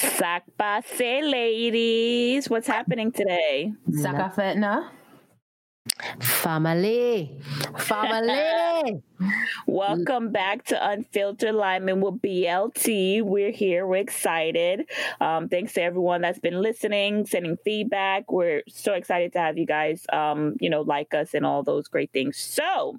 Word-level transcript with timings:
Sac 0.00 0.44
passe, 0.56 1.20
ladies. 1.20 2.48
What's 2.48 2.66
happening 2.66 3.12
today? 3.12 3.74
Sakafetna. 3.90 4.88
Family. 6.20 7.38
Family. 7.76 9.02
Welcome 9.66 10.32
back 10.32 10.64
to 10.66 10.88
Unfiltered 10.88 11.54
Liming 11.54 12.00
with 12.00 12.14
BLT. 12.22 13.20
We're 13.20 13.50
here. 13.50 13.86
We're 13.86 13.96
excited. 13.96 14.88
Um, 15.20 15.50
thanks 15.50 15.74
to 15.74 15.82
everyone 15.82 16.22
that's 16.22 16.38
been 16.38 16.62
listening, 16.62 17.26
sending 17.26 17.58
feedback. 17.62 18.32
We're 18.32 18.62
so 18.68 18.94
excited 18.94 19.34
to 19.34 19.38
have 19.38 19.58
you 19.58 19.66
guys, 19.66 20.06
um, 20.10 20.56
you 20.60 20.70
know, 20.70 20.80
like 20.80 21.12
us 21.12 21.34
and 21.34 21.44
all 21.44 21.62
those 21.62 21.88
great 21.88 22.10
things. 22.10 22.38
So 22.38 22.96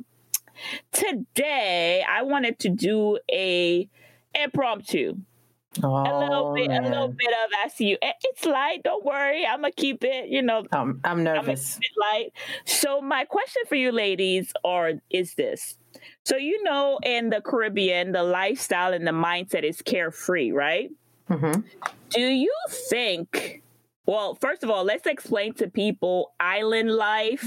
today 0.92 2.06
I 2.08 2.22
wanted 2.22 2.60
to 2.60 2.70
do 2.70 3.18
a 3.32 3.90
impromptu 4.36 5.16
Oh, 5.82 5.88
a 5.96 6.20
little 6.20 6.54
bit, 6.54 6.68
man. 6.68 6.84
a 6.84 6.90
little 6.90 7.08
bit 7.08 7.30
of 7.46 7.50
ask 7.66 7.80
you. 7.80 7.98
Eh, 8.02 8.12
It's 8.26 8.46
light. 8.46 8.84
Don't 8.84 9.06
worry. 9.06 9.46
I'm 9.46 9.62
gonna 9.62 9.72
keep 9.72 10.04
it. 10.04 10.28
You 10.30 10.42
know, 10.42 10.66
Um, 10.74 11.00
I'm 11.06 11.24
nervous. 11.24 11.76
keep 11.76 11.84
it 11.84 11.98
light. 12.00 12.34
So 12.66 13.00
my 13.02 13.24
question 13.26 13.64
for 13.70 13.76
you, 13.76 13.92
ladies, 13.92 14.52
are 14.66 14.94
is 15.10 15.36
this? 15.36 15.78
So 16.26 16.36
you 16.36 16.62
know, 16.64 17.00
in 17.04 17.30
the 17.30 17.40
Caribbean, 17.42 18.12
the 18.12 18.24
lifestyle 18.24 18.94
and 18.94 19.08
the 19.08 19.12
mindset 19.12 19.64
is 19.64 19.82
carefree, 19.82 20.52
right? 20.52 20.92
hmm 21.28 21.52
Do 22.10 22.22
you 22.22 22.54
think? 22.90 23.62
Well, 24.06 24.36
first 24.36 24.64
of 24.64 24.70
all, 24.70 24.84
let's 24.84 25.08
explain 25.08 25.54
to 25.54 25.70
people 25.70 26.34
island 26.40 26.92
life 26.92 27.44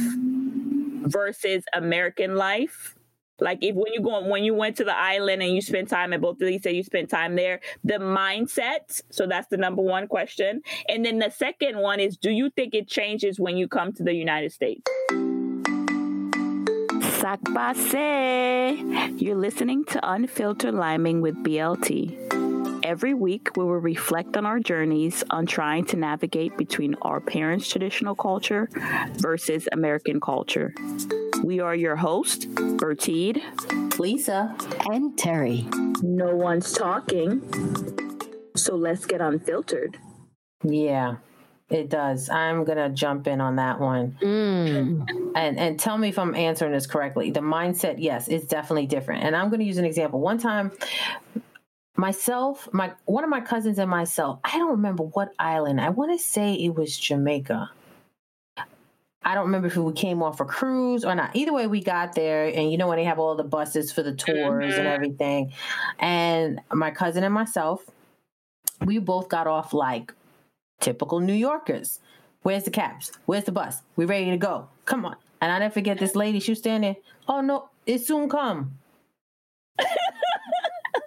versus 1.07 1.65
American 1.75 2.37
life. 2.37 2.95
Like 3.41 3.59
if 3.63 3.75
when 3.75 3.93
you 3.93 4.01
go 4.01 4.21
when 4.27 4.45
you 4.45 4.55
went 4.55 4.77
to 4.77 4.85
the 4.85 4.97
island 4.97 5.43
and 5.43 5.53
you 5.53 5.61
spent 5.61 5.89
time 5.89 6.13
at 6.13 6.21
both 6.21 6.41
of 6.41 6.47
these, 6.47 6.63
say 6.63 6.73
you 6.73 6.83
spent 6.83 7.11
time 7.11 7.35
there, 7.37 7.61
the 7.83 7.95
mindset. 7.95 9.03
So 9.11 9.27
that's 9.27 9.49
the 9.49 9.57
number 9.57 9.83
one 9.83 10.07
question. 10.07 10.63
And 10.89 11.05
then 11.05 11.19
the 11.19 11.31
second 11.31 11.79
one 11.79 12.01
is, 12.01 12.17
do 12.17 12.31
you 12.31 12.51
think 12.51 12.75
it 12.75 12.89
changes 12.89 13.41
when 13.41 13.57
you 13.57 13.69
come 13.69 13.93
to 13.95 14.03
the 14.03 14.15
United 14.15 14.53
States? 14.53 14.83
You're 19.17 19.37
listening 19.37 19.85
to 19.87 20.01
Unfiltered 20.03 20.75
Liming 20.75 21.21
with 21.21 21.35
BLT. 21.43 22.34
Every 22.85 23.15
week, 23.15 23.49
we 23.57 23.65
will 23.65 23.79
reflect 23.81 24.37
on 24.37 24.45
our 24.45 24.61
journeys 24.61 25.25
on 25.31 25.47
trying 25.47 25.87
to 25.87 25.97
navigate 25.97 26.57
between 26.59 26.95
our 27.01 27.19
parents' 27.19 27.67
traditional 27.69 28.15
culture 28.15 28.69
versus 29.17 29.67
American 29.73 30.21
culture. 30.21 30.75
We 31.43 31.61
are 31.61 31.75
your 31.75 31.97
host, 31.97 32.51
Bertide. 32.55 33.41
Lisa. 33.99 34.55
and 34.91 35.17
Terry. 35.17 35.67
No 36.03 36.37
one's 36.37 36.73
talking. 36.73 37.41
So 38.55 38.77
let's 38.77 39.07
get 39.07 39.23
unfiltered. 39.23 39.97
Yeah, 40.63 41.17
it 41.71 41.89
does. 41.89 42.29
I'm 42.29 42.65
gonna 42.65 42.91
jump 42.91 43.27
in 43.27 43.41
on 43.41 43.57
that 43.57 43.81
one, 43.81 44.19
Mm. 44.21 45.33
and 45.35 45.59
and 45.59 45.79
tell 45.81 45.97
me 45.97 46.09
if 46.09 46.19
I'm 46.19 46.35
answering 46.35 46.73
this 46.73 46.87
correctly. 46.87 47.31
The 47.31 47.41
mindset, 47.41 47.97
yes, 47.99 48.29
it's 48.29 48.47
definitely 48.47 48.87
different. 48.87 49.25
And 49.25 49.35
I'm 49.35 49.49
gonna 49.51 49.65
use 49.65 49.79
an 49.79 49.85
example. 49.87 50.21
One 50.21 50.39
time, 50.39 50.73
myself, 51.97 52.69
my 52.73 52.93
one 53.05 53.25
of 53.25 53.31
my 53.31 53.41
cousins 53.41 53.79
and 53.79 53.91
myself. 53.91 54.41
I 54.45 54.59
don't 54.59 54.71
remember 54.71 55.05
what 55.05 55.33
island. 55.39 55.81
I 55.81 55.91
want 55.91 56.13
to 56.19 56.25
say 56.25 56.55
it 56.55 56.75
was 56.75 56.97
Jamaica. 56.99 57.71
I 59.27 59.35
don't 59.35 59.47
remember 59.47 59.69
if 59.69 59.77
we 59.77 59.93
came 59.95 60.23
off 60.23 60.41
a 60.41 60.45
cruise 60.45 61.03
or 61.03 61.15
not. 61.15 61.35
Either 61.35 61.53
way, 61.53 61.67
we 61.67 61.83
got 61.83 62.15
there, 62.15 62.45
and 62.47 62.71
you 62.71 62.77
know 62.77 62.89
when 62.89 62.99
they 62.99 63.05
have 63.05 63.19
all 63.19 63.35
the 63.35 63.43
buses 63.45 63.91
for 63.91 64.03
the 64.03 64.13
tours 64.15 64.75
and 64.77 64.87
Mhm. 64.87 64.95
everything. 64.95 65.53
And 65.99 66.61
my 66.71 66.91
cousin 66.91 67.25
and 67.25 67.33
myself, 67.33 67.89
we 68.85 68.99
both 68.99 69.31
got 69.31 69.47
off 69.47 69.73
like 69.73 70.13
typical 70.81 71.21
New 71.21 71.33
Yorkers. 71.33 72.01
Where's 72.43 72.65
the 72.65 72.71
cabs? 72.71 73.13
Where's 73.25 73.45
the 73.45 73.53
bus? 73.53 73.81
We 73.97 74.05
ready 74.05 74.31
to 74.31 74.37
go? 74.37 74.69
Come 74.85 75.07
on. 75.07 75.17
And 75.41 75.51
I 75.51 75.59
never 75.59 75.73
forget 75.73 75.99
this 75.99 76.15
lady. 76.15 76.39
She 76.39 76.51
was 76.53 76.59
standing. 76.59 76.97
Oh 77.27 77.41
no, 77.41 77.71
it 77.87 78.03
soon 78.05 78.29
come. 78.29 78.77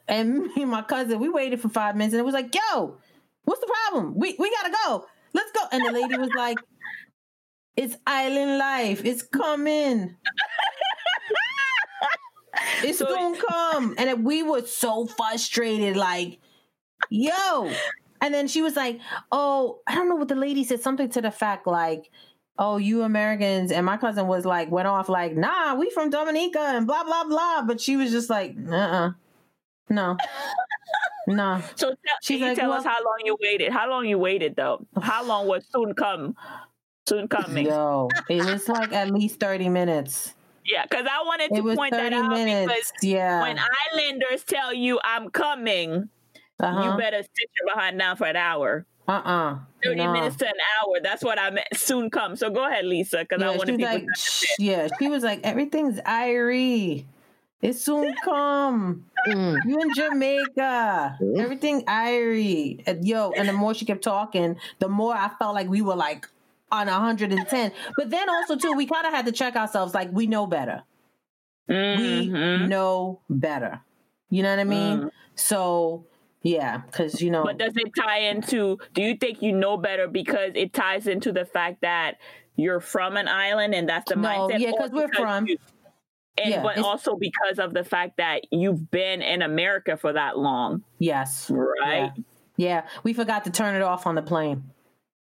and 0.07 0.40
me 0.56 0.62
and 0.62 0.72
my 0.72 0.81
cousin, 0.81 1.19
we 1.19 1.29
waited 1.29 1.62
for 1.62 1.69
five 1.69 1.95
minutes, 1.95 2.13
and 2.13 2.19
it 2.19 2.25
was 2.25 2.34
like, 2.34 2.53
"Yo, 2.53 2.97
what's 3.45 3.62
the 3.62 3.68
problem? 3.91 4.13
We 4.18 4.35
we 4.40 4.51
gotta 4.51 4.73
go. 4.85 5.06
Let's 5.34 5.51
go." 5.51 5.62
And 5.72 5.85
the 5.85 5.91
lady 5.91 6.18
was 6.18 6.29
like, 6.35 6.57
"It's 7.75 7.95
island 8.06 8.57
life. 8.57 9.03
It's 9.06 9.23
coming. 9.23 10.16
It's 12.84 13.00
So- 13.00 13.07
soon 13.07 13.35
come." 13.35 13.96
And 13.97 14.23
we 14.25 14.44
were 14.44 14.62
so 14.66 15.06
frustrated, 15.07 15.96
like, 15.96 16.40
"Yo." 17.09 17.72
And 18.22 18.34
then 18.34 18.47
she 18.47 18.62
was 18.62 18.75
like, 18.75 19.00
"Oh, 19.31 19.81
I 19.88 19.96
don't 19.96 20.09
know 20.09 20.16
what 20.16 20.28
the 20.28 20.35
lady 20.35 20.63
said. 20.63 20.81
Something 20.81 21.09
to 21.09 21.22
the 21.22 21.31
fact 21.31 21.67
like." 21.67 22.09
Oh, 22.59 22.78
you 22.78 23.03
Americans, 23.03 23.72
and 23.72 23.85
my 23.85 23.97
cousin 23.97 24.25
was 24.25 24.44
like, 24.44 24.72
went 24.72 24.88
off 24.88 25.09
like, 25.09 25.35
nah, 25.38 25.75
we 25.75 25.91
from 25.91 26.09
Dominica 26.09 26.57
and 26.59 26.88
blah 26.88 27.03
blah 27.03 27.23
blah. 27.25 27.62
But 27.62 27.79
she 27.79 27.96
was 27.96 28.09
just 28.09 28.31
like, 28.31 28.56
uh, 28.67 28.75
uh 28.75 29.12
no, 29.89 30.17
no. 31.27 31.61
So 31.75 31.87
tell, 31.89 31.95
She's 32.21 32.37
can 32.37 32.39
you 32.39 32.45
like, 32.49 32.57
tell 32.57 32.69
well- 32.69 32.79
us 32.79 32.85
how 32.85 33.03
long 33.03 33.17
you 33.25 33.37
waited? 33.41 33.71
How 33.71 33.89
long 33.89 34.05
you 34.05 34.17
waited 34.17 34.55
though? 34.55 34.85
How 35.01 35.23
long 35.23 35.47
was 35.47 35.65
soon 35.73 35.93
come? 35.93 36.35
Soon 37.07 37.27
coming. 37.27 37.65
Yo, 37.67 38.09
it 38.29 38.43
was 38.45 38.67
like 38.67 38.91
at 38.93 39.11
least 39.11 39.39
thirty 39.39 39.69
minutes. 39.69 40.33
Yeah, 40.65 40.83
because 40.83 41.05
I 41.09 41.23
wanted 41.23 41.55
to 41.55 41.75
point 41.75 41.91
that 41.93 42.11
out 42.11 42.29
minutes. 42.29 42.69
because 42.69 42.91
Yeah. 43.01 43.41
when 43.41 43.57
Islanders 43.93 44.43
tell 44.43 44.73
you 44.73 44.99
I'm 45.05 45.29
coming, 45.29 46.09
uh-huh. 46.59 46.83
you 46.91 46.97
better 46.97 47.21
sit 47.23 47.49
your 47.61 47.73
behind 47.73 47.97
down 47.97 48.17
for 48.17 48.25
an 48.27 48.35
hour. 48.35 48.85
uh-uh. 49.07 49.59
30 49.85 49.95
No. 50.03 50.11
minutes 50.11 50.35
to 50.37 50.45
an 50.47 50.53
hour. 50.83 50.99
That's 51.01 51.23
what 51.23 51.39
I 51.39 51.51
meant. 51.51 51.67
Soon 51.73 52.09
come. 52.09 52.35
So 52.35 52.49
go 52.49 52.67
ahead, 52.67 52.83
Lisa, 52.83 53.19
because 53.19 53.41
I 53.41 53.45
Yeah, 53.45 53.57
was 53.57 53.69
like, 53.79 54.01
to 54.03 54.07
"Shh," 54.17 54.43
yeah, 54.59 54.89
she 54.99 55.07
was 55.07 55.23
like, 55.23 55.39
everything's 55.45 56.01
irie. 56.01 57.05
It 57.61 57.77
soon 57.77 58.13
come. 58.25 59.05
Mm. 59.35 59.57
You 59.65 59.79
in 59.81 59.93
Jamaica. 59.93 61.17
Everything 61.37 61.84
irie. 61.85 62.84
And 62.87 63.07
yo, 63.07 63.31
and 63.31 63.47
the 63.47 63.53
more 63.53 63.73
she 63.73 63.85
kept 63.85 64.03
talking, 64.03 64.57
the 64.79 64.90
more 64.90 65.13
I 65.16 65.29
felt 65.40 65.53
like 65.55 65.67
we 65.69 65.81
were 65.81 65.96
like 65.96 66.28
on 66.72 66.87
110. 66.87 67.72
But 67.96 68.09
then 68.09 68.29
also 68.29 68.55
too, 68.57 68.73
we 68.73 68.85
kind 68.85 69.05
of 69.07 69.13
had 69.13 69.25
to 69.25 69.31
check 69.31 69.55
ourselves 69.55 69.93
like 69.93 70.09
we 70.11 70.28
know 70.28 70.47
better. 70.47 70.84
We 71.67 71.75
Mhm. 72.29 72.67
know 72.69 73.19
better. 73.29 73.81
You 74.29 74.43
know 74.43 74.49
what 74.52 74.59
I 74.59 74.63
mean? 74.66 74.99
Mm. 74.99 75.11
So 75.35 76.05
yeah, 76.43 76.78
because 76.78 77.22
you 77.22 77.29
know 77.31 77.43
But 77.43 77.57
does 77.57 77.73
it 77.75 77.91
tie 77.97 78.19
into, 78.19 78.78
do 78.93 79.02
you 79.02 79.16
think 79.16 79.41
you 79.41 79.52
know 79.52 79.75
better 79.78 80.07
because 80.07 80.52
it 80.55 80.73
ties 80.73 81.07
into 81.07 81.31
the 81.34 81.43
fact 81.46 81.81
that 81.81 82.17
you're 82.55 82.79
from 82.79 83.17
an 83.17 83.28
island 83.28 83.75
and 83.75 83.87
that's 83.87 84.09
the 84.09 84.16
No, 84.16 84.28
mindset? 84.29 84.59
yeah, 84.59 84.72
cause 84.78 84.91
we're 84.91 85.09
from- 85.09 85.47
you- 85.47 85.57
and 86.37 86.51
Yeah, 86.51 86.61
but 86.61 86.78
also 86.79 87.16
because 87.16 87.59
of 87.59 87.73
the 87.73 87.84
fact 87.84 88.17
that 88.17 88.41
you've 88.51 88.91
been 88.91 89.22
in 89.22 89.41
America 89.41 89.97
for 89.97 90.13
that 90.13 90.37
long, 90.37 90.84
yes. 90.99 91.49
right? 91.49 92.11
Yeah. 92.16 92.23
Yeah, 92.59 92.87
we 93.03 93.13
forgot 93.13 93.45
to 93.45 93.51
turn 93.51 93.75
it 93.75 93.84
off 93.84 94.07
on 94.07 94.16
the 94.16 94.23
plane. 94.23 94.63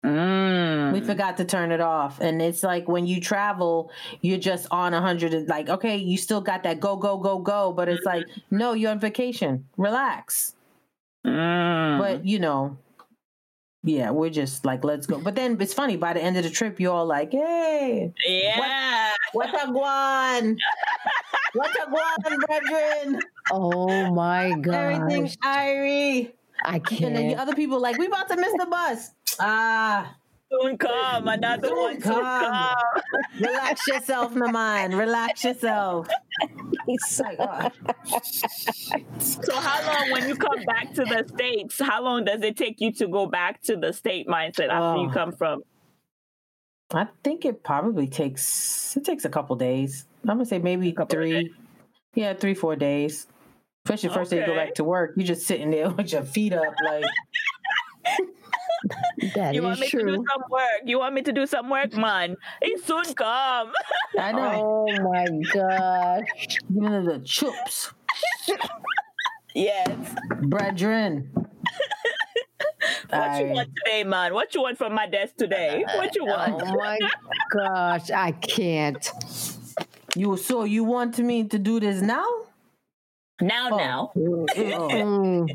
Mm. 0.05 0.93
We 0.93 1.01
forgot 1.01 1.37
to 1.37 1.45
turn 1.45 1.71
it 1.71 1.79
off. 1.79 2.19
And 2.19 2.41
it's 2.41 2.63
like 2.63 2.87
when 2.87 3.05
you 3.05 3.21
travel, 3.21 3.91
you're 4.21 4.39
just 4.39 4.67
on 4.71 4.93
a 4.93 5.01
hundred 5.01 5.33
and 5.33 5.47
like, 5.47 5.69
okay, 5.69 5.95
you 5.95 6.17
still 6.17 6.41
got 6.41 6.63
that 6.63 6.79
go, 6.79 6.97
go, 6.97 7.17
go, 7.17 7.39
go. 7.39 7.71
But 7.71 7.87
it's 7.87 8.05
like, 8.05 8.25
no, 8.49 8.73
you're 8.73 8.91
on 8.91 8.99
vacation. 8.99 9.65
Relax. 9.77 10.55
Mm. 11.25 11.99
But 11.99 12.25
you 12.25 12.39
know, 12.39 12.77
yeah, 13.83 14.11
we're 14.11 14.29
just 14.29 14.65
like, 14.65 14.83
let's 14.83 15.07
go. 15.07 15.19
But 15.19 15.35
then 15.35 15.57
it's 15.59 15.73
funny, 15.73 15.97
by 15.97 16.13
the 16.13 16.21
end 16.21 16.37
of 16.37 16.43
the 16.43 16.49
trip, 16.49 16.79
you're 16.79 16.93
all 16.93 17.05
like, 17.05 17.31
hey, 17.31 18.13
yeah. 18.27 19.11
what's 19.33 19.53
a 19.53 19.67
guan? 19.67 20.57
What's 21.53 21.75
a 21.75 21.85
guan, 21.91 22.37
brethren? 22.47 23.21
Oh 23.51 24.09
my 24.13 24.55
god, 24.61 24.73
Everything 24.73 25.23
gosh. 25.23 25.35
Irie. 25.43 26.31
I 26.63 26.79
can't. 26.79 27.03
And 27.03 27.15
then 27.17 27.27
the 27.27 27.35
other 27.35 27.55
people 27.55 27.81
like, 27.81 27.97
we 27.97 28.05
about 28.05 28.29
to 28.29 28.37
miss 28.37 28.53
the 28.53 28.67
bus. 28.67 29.11
Ah, 29.37 30.15
Soon 30.51 30.77
come. 30.77 31.27
Another 31.27 31.67
Soon 31.69 31.77
one 31.77 31.93
soon 32.01 32.11
come. 32.13 32.23
come. 32.23 32.77
relax 33.39 33.87
yourself, 33.87 34.33
Naman. 34.33 34.97
Relax 34.97 35.43
yourself. 35.45 36.07
It's 36.87 37.19
like, 37.19 37.37
oh. 37.39 37.69
So 39.19 39.55
how 39.55 39.85
long 39.93 40.11
when 40.11 40.27
you 40.27 40.35
come 40.35 40.63
back 40.65 40.93
to 40.95 41.03
the 41.03 41.23
States, 41.33 41.79
how 41.79 42.03
long 42.03 42.25
does 42.25 42.41
it 42.41 42.57
take 42.57 42.81
you 42.81 42.91
to 42.93 43.07
go 43.07 43.27
back 43.27 43.61
to 43.63 43.77
the 43.77 43.93
state 43.93 44.27
mindset 44.27 44.69
after 44.69 45.01
you 45.01 45.09
Oh. 45.09 45.13
come 45.13 45.31
from? 45.31 45.63
I 46.93 47.07
think 47.23 47.45
it 47.45 47.63
probably 47.63 48.07
takes 48.07 48.97
it 48.97 49.05
takes 49.05 49.23
a 49.23 49.29
couple 49.29 49.55
days. 49.55 50.05
I'm 50.23 50.35
gonna 50.35 50.45
say 50.45 50.59
maybe 50.59 50.91
couple 50.91 51.15
three. 51.15 51.53
Yeah, 52.15 52.33
three, 52.33 52.53
four 52.53 52.75
days. 52.75 53.27
Especially 53.85 54.09
the 54.09 54.15
first 54.15 54.31
day 54.31 54.39
you 54.41 54.45
go 54.45 54.55
back 54.55 54.73
to 54.75 54.83
work, 54.83 55.13
you're 55.15 55.25
just 55.25 55.47
sitting 55.47 55.71
there 55.71 55.89
with 55.97 56.11
your 56.11 56.23
feet 56.23 56.51
up, 56.53 56.73
like 56.85 57.05
That 59.35 59.53
You 59.55 59.61
is 59.61 59.65
want 59.65 59.79
me 59.79 59.89
to 59.89 59.97
do 59.99 60.13
some 60.15 60.43
work? 60.49 60.81
You 60.85 60.99
want 60.99 61.13
me 61.15 61.21
to 61.21 61.31
do 61.31 61.45
some 61.45 61.69
work, 61.69 61.93
man? 61.93 62.35
It 62.61 62.83
soon 62.85 63.05
come. 63.13 63.71
I 64.19 64.31
know. 64.37 64.87
Oh 64.87 65.01
my 65.03 65.25
gosh. 65.53 66.57
Giving 66.73 66.93
it 66.93 67.05
the 67.05 67.19
chups, 67.19 67.93
yes. 69.53 70.15
brethren. 70.43 71.31
What 73.09 73.39
you 73.39 73.45
I- 73.47 73.51
want 73.51 73.69
today, 73.85 74.03
man? 74.03 74.33
What 74.33 74.55
you 74.55 74.61
want 74.61 74.77
from 74.77 74.93
my 74.93 75.05
desk 75.07 75.35
today? 75.37 75.83
What 75.95 76.15
you 76.15 76.25
want? 76.25 76.61
Oh 76.63 76.75
my 76.75 76.97
gosh. 77.53 78.09
I 78.11 78.31
can't. 78.31 79.11
you 80.15 80.37
so 80.37 80.63
you 80.63 80.83
want 80.83 81.17
me 81.19 81.43
to 81.45 81.59
do 81.59 81.79
this 81.79 82.01
now? 82.01 82.25
Now, 83.41 83.69
Oh. 83.71 83.77
now, 83.77 84.11
Oh, 84.15 84.45
Mm. 84.91 85.49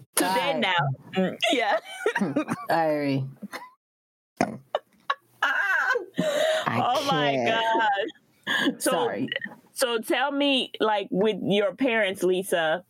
today, 0.16 0.54
Aye. 0.54 0.60
now. 0.60 0.74
Mm, 1.16 1.36
Yeah. 1.52 1.78
Irie. 2.70 3.26
Oh 6.68 7.04
my 7.06 7.36
god. 7.46 8.80
So, 8.80 8.90
Sorry. 8.90 9.28
so 9.72 9.98
tell 9.98 10.30
me, 10.32 10.72
like, 10.80 11.08
with 11.10 11.36
your 11.42 11.74
parents, 11.74 12.22
Lisa, 12.22 12.84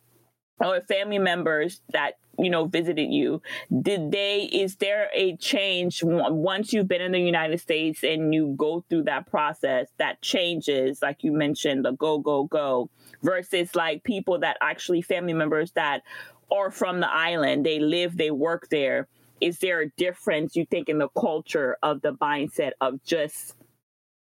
or 0.59 0.81
family 0.81 1.19
members 1.19 1.81
that 1.91 2.13
you 2.39 2.49
know 2.49 2.65
visited 2.65 3.11
you, 3.11 3.41
did 3.81 4.11
they? 4.11 4.43
Is 4.43 4.75
there 4.77 5.09
a 5.13 5.35
change 5.37 6.03
once 6.03 6.73
you've 6.73 6.87
been 6.87 7.01
in 7.01 7.11
the 7.11 7.19
United 7.19 7.59
States 7.59 8.03
and 8.03 8.33
you 8.33 8.53
go 8.57 8.83
through 8.89 9.03
that 9.03 9.27
process 9.29 9.87
that 9.97 10.21
changes, 10.21 11.01
like 11.01 11.23
you 11.23 11.31
mentioned, 11.31 11.85
the 11.85 11.91
go 11.91 12.19
go 12.19 12.45
go, 12.45 12.89
versus 13.23 13.75
like 13.75 14.03
people 14.03 14.39
that 14.39 14.57
actually 14.61 15.01
family 15.01 15.33
members 15.33 15.71
that 15.71 16.03
are 16.51 16.71
from 16.71 16.99
the 16.99 17.09
island, 17.09 17.65
they 17.65 17.79
live, 17.79 18.17
they 18.17 18.31
work 18.31 18.67
there. 18.69 19.07
Is 19.39 19.59
there 19.59 19.81
a 19.81 19.89
difference 19.97 20.55
you 20.55 20.65
think 20.65 20.89
in 20.89 20.97
the 20.97 21.09
culture 21.09 21.77
of 21.83 22.01
the 22.01 22.13
mindset 22.13 22.71
of 22.81 23.03
just 23.03 23.55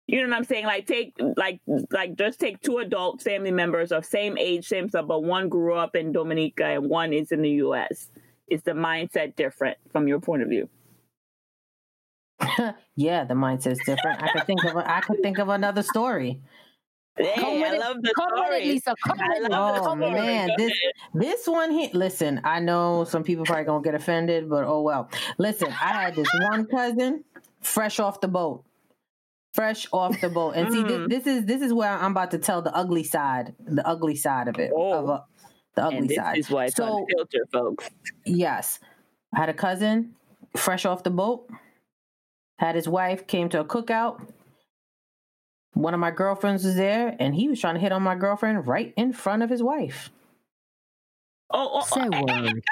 you 0.07 0.21
know 0.21 0.29
what 0.29 0.37
I'm 0.37 0.45
saying? 0.45 0.67
Like 0.67 0.87
take 0.87 1.15
like 1.37 1.61
like 1.91 2.17
just 2.17 2.39
take 2.39 2.61
two 2.61 2.79
adult 2.79 3.23
family 3.23 3.51
members 3.51 3.91
of 3.91 4.05
same 4.05 4.37
age, 4.37 4.67
same 4.67 4.89
stuff, 4.89 5.07
but 5.07 5.23
one 5.23 5.49
grew 5.49 5.77
up 5.77 5.97
in 5.97 6.13
Dominica 6.13 6.65
and 6.65 6.91
one 6.91 7.13
is 7.13 7.33
in 7.33 7.41
the 7.41 7.51
US. 7.51 8.11
Is 8.49 8.63
the 8.63 8.73
mindset 8.73 9.35
different 9.35 9.79
from 9.91 10.07
your 10.07 10.21
point 10.21 10.43
of 10.43 10.49
view? 10.49 10.69
yeah, 12.97 13.25
the 13.25 13.35
mindset's 13.35 13.83
different. 13.87 14.23
I 14.23 14.31
could 14.33 14.47
think 14.47 14.65
of 14.65 14.77
a, 14.77 14.91
I 14.91 15.01
could 15.01 15.23
think 15.23 15.39
of 15.39 15.49
another 15.49 15.83
story. 15.83 16.41
Hey, 17.17 17.33
Come 17.37 17.61
with 17.61 17.71
I 17.71 17.75
it. 17.77 17.81
love 17.81 17.97
the 18.03 18.13
Come 18.17 18.29
with 18.35 18.63
it. 18.63 18.67
Lisa. 18.67 18.95
Come 19.07 19.21
I 19.21 19.29
with 19.29 19.45
it. 19.47 19.51
love 19.51 19.85
the 19.85 19.91
Oh 19.91 19.95
man, 19.95 20.51
this 20.59 20.73
this 21.15 21.47
one 21.47 21.71
here. 21.71 21.91
Listen, 21.93 22.41
I 22.43 22.59
know 22.61 23.05
some 23.05 23.23
people 23.23 23.45
probably 23.45 23.65
gonna 23.65 23.83
get 23.85 23.95
offended, 23.95 24.49
but 24.51 24.65
oh 24.65 24.83
well. 24.83 25.09
Listen, 25.39 25.69
I 25.69 25.93
had 26.03 26.17
this 26.17 26.27
one 26.51 26.67
cousin, 26.71 27.23
fresh 27.61 28.01
off 28.01 28.21
the 28.21 28.27
boat, 28.29 28.65
fresh 29.53 29.87
off 29.93 30.21
the 30.21 30.29
boat, 30.29 30.55
and 30.57 30.73
see, 30.73 30.83
this, 30.83 30.93
Mm. 30.93 31.09
this 31.09 31.27
is 31.29 31.45
this 31.45 31.63
is 31.63 31.73
where 31.73 31.91
I'm 31.91 32.11
about 32.11 32.33
to 32.33 32.39
tell 32.39 32.63
the 32.63 32.75
ugly 32.75 33.05
side, 33.05 33.55
the 33.65 33.87
ugly 33.87 34.17
side 34.17 34.49
of 34.49 34.59
it, 34.59 34.73
Oh. 34.75 34.93
of 35.05 35.11
uh, 35.11 35.21
the 35.77 35.85
ugly 35.85 35.99
and 35.99 36.09
this 36.09 36.17
side. 36.17 36.39
is 36.39 36.51
why 36.51 36.65
it's 36.65 36.77
So- 36.77 36.99
unfiltered, 36.99 37.49
folks. 37.53 37.91
Yes. 38.25 38.81
I 39.33 39.39
had 39.41 39.49
a 39.49 39.55
cousin 39.55 40.15
fresh 40.57 40.85
off 40.85 41.03
the 41.05 41.11
boat, 41.11 41.49
had 42.59 42.75
his 42.75 42.89
wife, 42.89 43.27
came 43.29 43.49
to 43.51 43.61
a 43.61 43.65
cookout. 43.65 44.21
One 45.75 45.93
of 45.95 46.01
my 46.01 46.11
girlfriends 46.11 46.65
was 46.65 46.77
there, 46.77 47.17
and 47.19 47.35
he 47.35 47.49
was 47.49 47.61
trying 47.61 47.75
to 47.75 47.81
hit 47.81 47.93
on 47.93 48.03
my 48.03 48.15
girlfriend 48.15 48.67
right 48.67 48.93
in 48.97 49.13
front 49.13 49.43
of 49.43 49.51
his 49.51 49.63
wife. 49.63 50.11
Oh, 51.51 51.69
oh, 51.75 51.85
Say 51.95 52.01
oh, 52.01 52.11
eh, 52.13 52.23
eh, 52.29 52.43
word. 52.43 52.63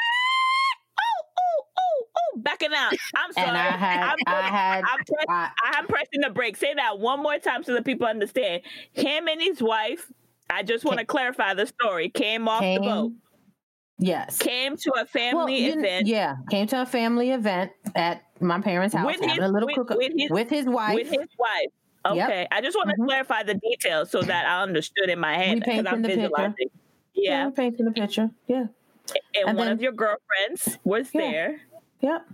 oh, 1.01 1.23
oh, 1.39 1.65
oh, 1.79 2.05
oh, 2.17 2.39
backing 2.39 2.71
out. 2.75 2.93
I'm 3.17 3.33
sorry. 3.33 3.49
And 3.49 3.57
I 3.57 3.63
had, 3.77 4.03
I'm, 4.03 4.17
I 4.27 4.43
had, 4.43 4.85
I'm, 4.85 4.99
press, 5.05 5.25
I, 5.29 5.51
I'm 5.65 5.87
pressing 5.87 6.21
the 6.23 6.31
brake. 6.31 6.57
Say 6.57 6.75
that 6.75 6.99
one 6.99 7.23
more 7.23 7.39
time 7.39 7.65
so 7.65 7.75
the 7.75 7.83
people 7.83 8.07
understand. 8.07 8.63
Him 8.93 9.29
and 9.29 9.41
his 9.41 9.61
wife, 9.63 10.11
I 10.49 10.63
just 10.63 10.85
want 10.85 10.99
to 11.01 11.05
clarify 11.05 11.55
the 11.55 11.67
story, 11.67 12.09
came 12.09 12.49
off 12.49 12.61
came, 12.61 12.81
the 12.83 12.87
boat, 12.89 13.13
yes. 13.99 14.39
came 14.39 14.77
to 14.77 14.93
a 15.01 15.07
family 15.07 15.59
you 15.65 15.73
kn- 15.73 15.79
event 15.85 16.07
yeah, 16.07 16.37
came 16.51 16.67
to 16.69 16.83
a 16.83 16.87
family 16.87 17.31
event 17.31 17.73
at 17.95 18.23
my 18.41 18.61
parents' 18.61 18.95
house, 18.95 19.07
With 19.07 19.21
his- 19.21 19.39
a 19.39 19.49
little 19.49 19.67
with- 19.69 19.77
cookout 19.77 19.97
with 19.99 20.13
his- 20.17 20.31
with 20.31 20.51
his 20.51 20.67
wife. 20.67 20.95
with 20.95 21.09
his 21.11 21.29
wife. 21.39 21.71
Yep. 22.05 22.29
Okay, 22.29 22.49
I 22.51 22.61
just 22.61 22.77
want 22.77 22.91
to 22.91 22.97
Mhm. 22.97 23.07
clarify 23.07 23.43
the 23.45 23.55
details 23.55 24.11
so 24.11 24.23
that 24.23 24.47
I 24.47 24.63
understood 24.63 25.09
in 25.09 25.19
my 25.21 25.37
head 25.37 25.55
We 25.55 25.61
because 25.61 25.79
I'm 25.79 25.85
painting 25.85 26.03
the 26.03 26.09
picture. 26.09 26.21
visualizing. 26.23 26.71
yeah, 27.15 27.45
Yeah, 27.45 27.51
painting 27.51 27.85
the 27.87 27.93
picture. 27.93 28.31
Yeah, 28.49 28.57
and, 28.59 29.49
And 29.49 29.59
one 29.59 29.67
then- 29.67 29.73
of 29.75 29.83
your 29.83 29.93
girlfriends 29.93 30.79
was 30.85 31.11
Yeah. 31.15 31.21
there. 31.21 31.61
yep. 32.01 32.27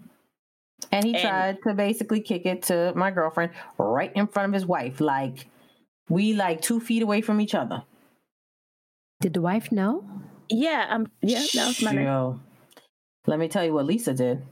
And 0.93 1.05
he 1.05 1.15
And- 1.15 1.23
tried 1.23 1.59
to 1.67 1.75
basically 1.75 2.21
kick 2.21 2.47
it 2.47 2.63
to 2.65 2.93
my 2.95 3.11
girlfriend 3.11 3.53
right 3.77 4.13
in 4.15 4.27
front 4.29 4.49
of 4.49 4.55
his 4.55 4.65
wife, 4.65 5.01
like 5.01 5.49
we 6.09 6.33
like 6.33 6.63
two 6.63 6.81
feet 6.81 7.03
away 7.03 7.21
from 7.21 7.41
each 7.41 7.55
other. 7.55 7.83
Did 9.21 9.35
the 9.35 9.41
wife 9.43 9.71
know? 9.73 10.09
Yeah, 10.49 10.87
I'm. 10.89 11.11
Yeah, 11.21 11.41
that 11.55 11.67
was 11.67 11.83
my. 11.83 11.93
Yo, 11.93 12.41
let 13.27 13.39
me 13.39 13.49
tell 13.49 13.65
you 13.65 13.75
what 13.75 13.85
Lisa 13.85 14.15
did. 14.15 14.47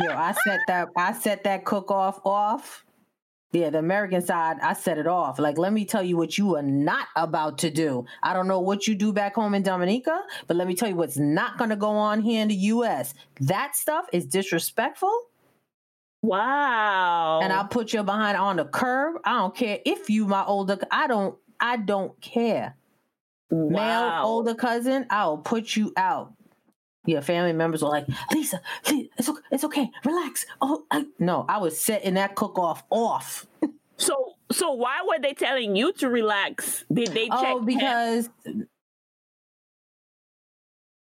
Yo, 0.00 0.10
I 0.10 0.32
set 0.32 0.60
that 0.68 0.88
I 0.96 1.12
set 1.12 1.44
that 1.44 1.64
cook 1.64 1.90
off 1.90 2.20
off. 2.24 2.83
Yeah, 3.54 3.70
the 3.70 3.78
American 3.78 4.20
side, 4.20 4.56
I 4.62 4.72
set 4.72 4.98
it 4.98 5.06
off. 5.06 5.38
Like, 5.38 5.58
let 5.58 5.72
me 5.72 5.84
tell 5.84 6.02
you 6.02 6.16
what 6.16 6.36
you 6.36 6.56
are 6.56 6.62
not 6.62 7.06
about 7.14 7.58
to 7.58 7.70
do. 7.70 8.04
I 8.20 8.34
don't 8.34 8.48
know 8.48 8.58
what 8.58 8.88
you 8.88 8.96
do 8.96 9.12
back 9.12 9.36
home 9.36 9.54
in 9.54 9.62
Dominica, 9.62 10.22
but 10.48 10.56
let 10.56 10.66
me 10.66 10.74
tell 10.74 10.88
you 10.88 10.96
what's 10.96 11.18
not 11.18 11.56
going 11.56 11.70
to 11.70 11.76
go 11.76 11.90
on 11.90 12.20
here 12.20 12.42
in 12.42 12.48
the 12.48 12.54
U.S. 12.56 13.14
That 13.42 13.76
stuff 13.76 14.06
is 14.12 14.26
disrespectful, 14.26 15.16
Wow. 16.22 17.40
and 17.42 17.52
I'll 17.52 17.68
put 17.68 17.92
you 17.92 18.02
behind 18.02 18.36
on 18.36 18.56
the 18.56 18.64
curb. 18.64 19.20
I 19.24 19.34
don't 19.34 19.54
care 19.54 19.78
if 19.84 20.10
you 20.10 20.26
my 20.26 20.44
older. 20.44 20.76
I 20.90 21.06
don't. 21.06 21.36
I 21.60 21.76
don't 21.76 22.20
care. 22.20 22.74
male 23.50 24.20
older 24.24 24.54
cousin, 24.56 25.06
I'll 25.10 25.38
put 25.38 25.76
you 25.76 25.92
out. 25.96 26.34
Yeah, 27.06 27.20
family 27.20 27.52
members 27.52 27.82
were 27.82 27.90
like, 27.90 28.06
Lisa, 28.32 28.60
Lisa 28.90 29.08
it's 29.18 29.28
okay, 29.28 29.40
it's 29.50 29.64
okay, 29.64 29.90
relax. 30.04 30.46
Oh, 30.60 30.84
I, 30.90 31.04
no, 31.18 31.44
I 31.48 31.58
was 31.58 31.80
setting 31.80 32.14
that 32.14 32.34
cook 32.34 32.58
off 32.58 32.84
off. 32.90 33.46
So, 33.96 34.34
so 34.50 34.72
why 34.72 35.02
were 35.06 35.20
they 35.20 35.34
telling 35.34 35.76
you 35.76 35.92
to 35.94 36.08
relax? 36.08 36.84
Did 36.92 37.08
they 37.08 37.28
check? 37.28 37.38
Oh, 37.38 37.58
him? 37.58 37.64
because 37.66 38.28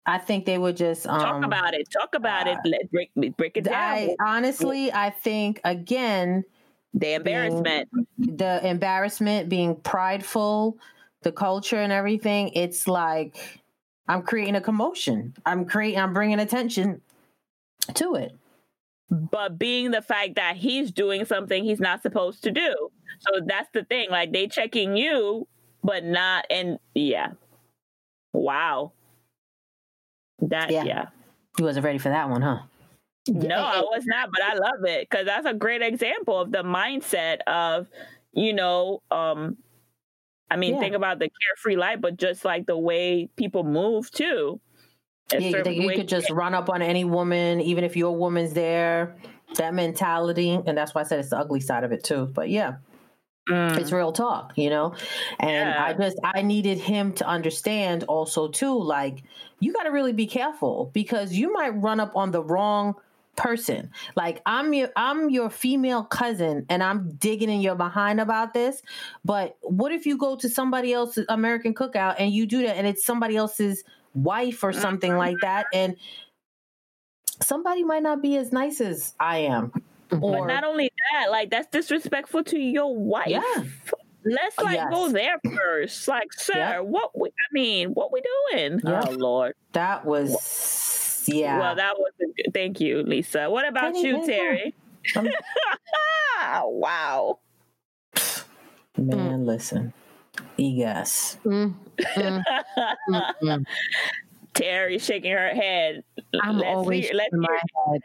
I 0.06 0.18
think 0.20 0.46
they 0.46 0.58
were 0.58 0.74
just 0.74 1.08
um, 1.08 1.20
talk 1.20 1.44
about 1.44 1.74
it. 1.74 1.88
Talk 1.92 2.16
about 2.16 2.48
it. 2.48 2.58
Let 2.64 2.92
break 2.92 3.12
break 3.38 3.58
it 3.58 3.64
down. 3.64 3.74
I 3.74 4.16
honestly, 4.20 4.92
I 4.92 5.10
think 5.10 5.62
again, 5.64 6.44
the 6.94 7.16
embarrassment. 7.16 7.90
the 8.18 8.68
embarrassment, 8.68 9.50
being 9.50 9.76
prideful, 9.76 10.78
the 11.24 11.32
culture 11.32 11.78
and 11.78 11.92
everything. 11.92 12.50
It's 12.50 12.88
like 12.88 13.38
I'm 14.08 14.22
creating 14.22 14.56
a 14.56 14.62
commotion. 14.62 15.34
I'm 15.46 15.66
creating. 15.66 16.00
I'm 16.00 16.14
bringing 16.14 16.40
attention 16.40 17.02
to 17.96 18.16
it. 18.16 18.36
but 19.10 19.58
being 19.60 19.92
the 19.92 20.02
fact 20.02 20.36
that 20.36 20.56
he's 20.58 20.92
doing 20.92 21.26
something 21.26 21.64
he's 21.64 21.80
not 21.80 22.02
supposed 22.02 22.44
to 22.44 22.52
do. 22.52 22.90
So 23.20 23.42
that's 23.46 23.70
the 23.74 23.84
thing. 23.84 24.10
Like 24.10 24.32
they 24.32 24.48
checking 24.48 24.98
you, 24.98 25.48
but 25.84 26.04
not 26.04 26.46
and 26.50 26.80
yeah. 26.96 27.32
Wow. 28.34 28.92
That 30.40 30.72
Yeah. 30.72 30.84
yeah. 30.84 31.06
You 31.58 31.66
wasn't 31.66 31.86
ready 31.86 32.00
for 32.00 32.10
that 32.10 32.30
one, 32.30 32.42
huh? 32.42 32.60
No, 33.28 33.56
I 33.56 33.80
was 33.82 34.04
not, 34.06 34.30
but 34.32 34.42
I 34.44 34.54
love 34.56 34.84
it 34.84 35.08
because 35.10 35.26
that's 35.26 35.48
a 35.48 35.54
great 35.54 35.82
example 35.82 36.40
of 36.40 36.52
the 36.52 36.64
mindset 36.64 37.40
of, 37.48 37.88
you 38.34 38.54
know, 38.54 39.02
um, 39.10 39.58
I 40.52 40.58
mean, 40.58 40.76
Yeah. 40.76 40.80
think 40.80 40.96
about 40.96 41.20
the 41.20 41.30
carefree 41.30 41.76
life, 41.76 42.00
but 42.02 42.18
just 42.18 42.46
like 42.46 42.66
the 42.68 42.78
way 42.78 43.28
people 43.36 43.64
move 43.64 44.12
too. 44.12 44.60
Yeah, 45.32 45.68
you 45.68 45.90
could 45.96 46.08
just 46.08 46.30
run 46.30 46.54
up 46.54 46.70
on 46.70 46.82
any 46.84 47.04
woman, 47.04 47.60
even 47.62 47.84
if 47.84 47.98
your 47.98 48.16
woman's 48.16 48.54
there. 48.54 49.16
That 49.58 49.74
mentality, 49.74 50.52
and 50.66 50.78
that's 50.78 50.94
why 50.94 51.02
I 51.02 51.04
said 51.06 51.20
it's 51.20 51.30
the 51.30 51.38
ugly 51.38 51.60
side 51.62 51.84
of 51.84 51.92
it 51.92 52.04
too. 52.04 52.26
But 52.34 52.50
yeah, 52.50 52.76
Mm. 53.50 53.78
it's 53.80 53.92
real 53.92 54.12
talk, 54.12 54.54
you 54.58 54.70
know. 54.72 54.96
And 55.40 55.70
Yeah. 55.70 55.86
I 55.86 55.94
just 55.94 56.18
I 56.24 56.42
needed 56.42 56.80
him 56.80 57.14
to 57.14 57.28
understand 57.28 58.04
also 58.06 58.48
too, 58.48 58.78
like 58.82 59.24
you 59.60 59.72
got 59.72 59.84
to 59.84 59.92
really 59.92 60.14
be 60.14 60.26
careful 60.28 60.90
because 60.94 61.34
you 61.34 61.54
might 61.54 61.70
run 61.70 62.00
up 62.00 62.16
on 62.16 62.32
the 62.32 62.44
wrong 62.44 62.96
person. 63.36 63.90
Like 64.16 64.42
I'm 64.46 64.74
your 64.74 64.90
I'm 64.96 65.30
your 65.30 65.50
female 65.50 66.04
cousin 66.04 66.66
and 66.70 66.82
I'm 66.84 67.12
digging 67.16 67.50
in 67.50 67.62
your 67.62 67.76
behind 67.76 68.20
about 68.22 68.54
this. 68.54 68.82
But 69.24 69.58
what 69.62 69.92
if 69.92 70.06
you 70.06 70.18
go 70.18 70.36
to 70.38 70.50
somebody 70.50 70.94
else's 70.94 71.26
American 71.30 71.74
cookout 71.74 72.16
and 72.20 72.32
you 72.32 72.46
do 72.46 72.62
that 72.64 72.78
and 72.78 72.88
it's 72.88 73.06
somebody 73.06 73.36
else's 73.36 73.84
wife 74.14 74.64
or 74.64 74.72
something 74.74 75.12
Mm-hmm. 75.12 75.20
like 75.20 75.38
that 75.42 75.66
and 75.74 75.96
somebody 77.42 77.84
might 77.84 78.04
not 78.04 78.22
be 78.22 78.38
as 78.38 78.52
nice 78.52 78.80
as 78.82 79.14
I 79.20 79.40
am. 79.40 79.72
But 80.10 80.46
not 80.46 80.64
only 80.64 80.92
that, 81.14 81.32
like 81.32 81.50
that's 81.50 81.68
disrespectful 81.68 82.44
to 82.46 82.58
your 82.60 82.96
wife. 82.96 83.28
Yeah. 83.28 83.64
Let's 84.28 84.58
like 84.58 84.90
go 84.90 85.12
there 85.12 85.36
first. 85.56 86.08
Like, 86.08 86.32
sir, 86.34 86.54
Yep. 86.78 86.84
what 86.86 87.20
we 87.20 87.30
I 87.30 87.48
mean, 87.52 87.90
what 87.90 88.12
we 88.12 88.22
doing? 88.54 88.80
Yep. 88.84 89.06
Oh 89.08 89.12
Lord. 89.12 89.54
that 89.74 90.06
was 90.06 90.32
yeah. 91.28 91.60
Well, 91.60 91.76
that 91.76 91.98
was 91.98 92.12
a 92.22 92.26
good, 92.26 92.54
thank 92.54 92.80
you, 92.80 93.04
Lisa. 93.04 93.50
What 93.50 93.68
about 93.68 93.86
Any- 93.86 94.08
you, 94.08 94.16
anytime. 94.16 94.28
Terry? 94.28 94.74
Wow. 96.68 97.40
Man, 98.98 99.46
listen. 99.46 99.94
Egas. 100.58 101.38
Mm, 101.46 101.74
mm, 101.98 102.44
mm, 103.10 103.32
mm. 103.42 103.66
Terry 104.54 105.00
shaking 105.00 105.32
her 105.32 105.50
head. 105.50 106.04
I'm 106.42 106.60
let's 106.60 106.68
always 106.68 107.06
hear, 107.06 107.16
let's, 107.16 107.34
in 107.34 107.40
my 107.40 107.48
hear, 107.50 107.94
head. 107.94 108.02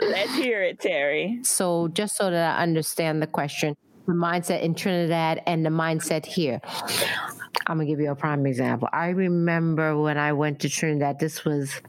let's 0.00 0.34
hear 0.34 0.62
it, 0.62 0.80
Terry. 0.80 1.40
So 1.42 1.88
just 1.88 2.16
so 2.16 2.30
that 2.30 2.58
I 2.58 2.62
understand 2.62 3.22
the 3.22 3.26
question, 3.26 3.76
the 4.06 4.12
mindset 4.12 4.60
in 4.62 4.74
Trinidad 4.74 5.42
and 5.46 5.64
the 5.64 5.70
mindset 5.70 6.26
here. 6.26 6.60
I'm 7.66 7.78
gonna 7.78 7.86
give 7.86 8.00
you 8.00 8.10
a 8.10 8.14
prime 8.14 8.46
example. 8.46 8.88
I 8.92 9.08
remember 9.08 9.98
when 9.98 10.18
I 10.18 10.32
went 10.34 10.60
to 10.60 10.68
Trinidad, 10.68 11.18
this 11.18 11.44
was 11.44 11.80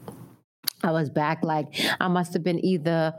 I 0.88 0.90
was 0.90 1.10
back 1.10 1.44
like 1.44 1.66
I 2.00 2.08
must 2.08 2.32
have 2.32 2.42
been 2.42 2.64
either 2.64 3.14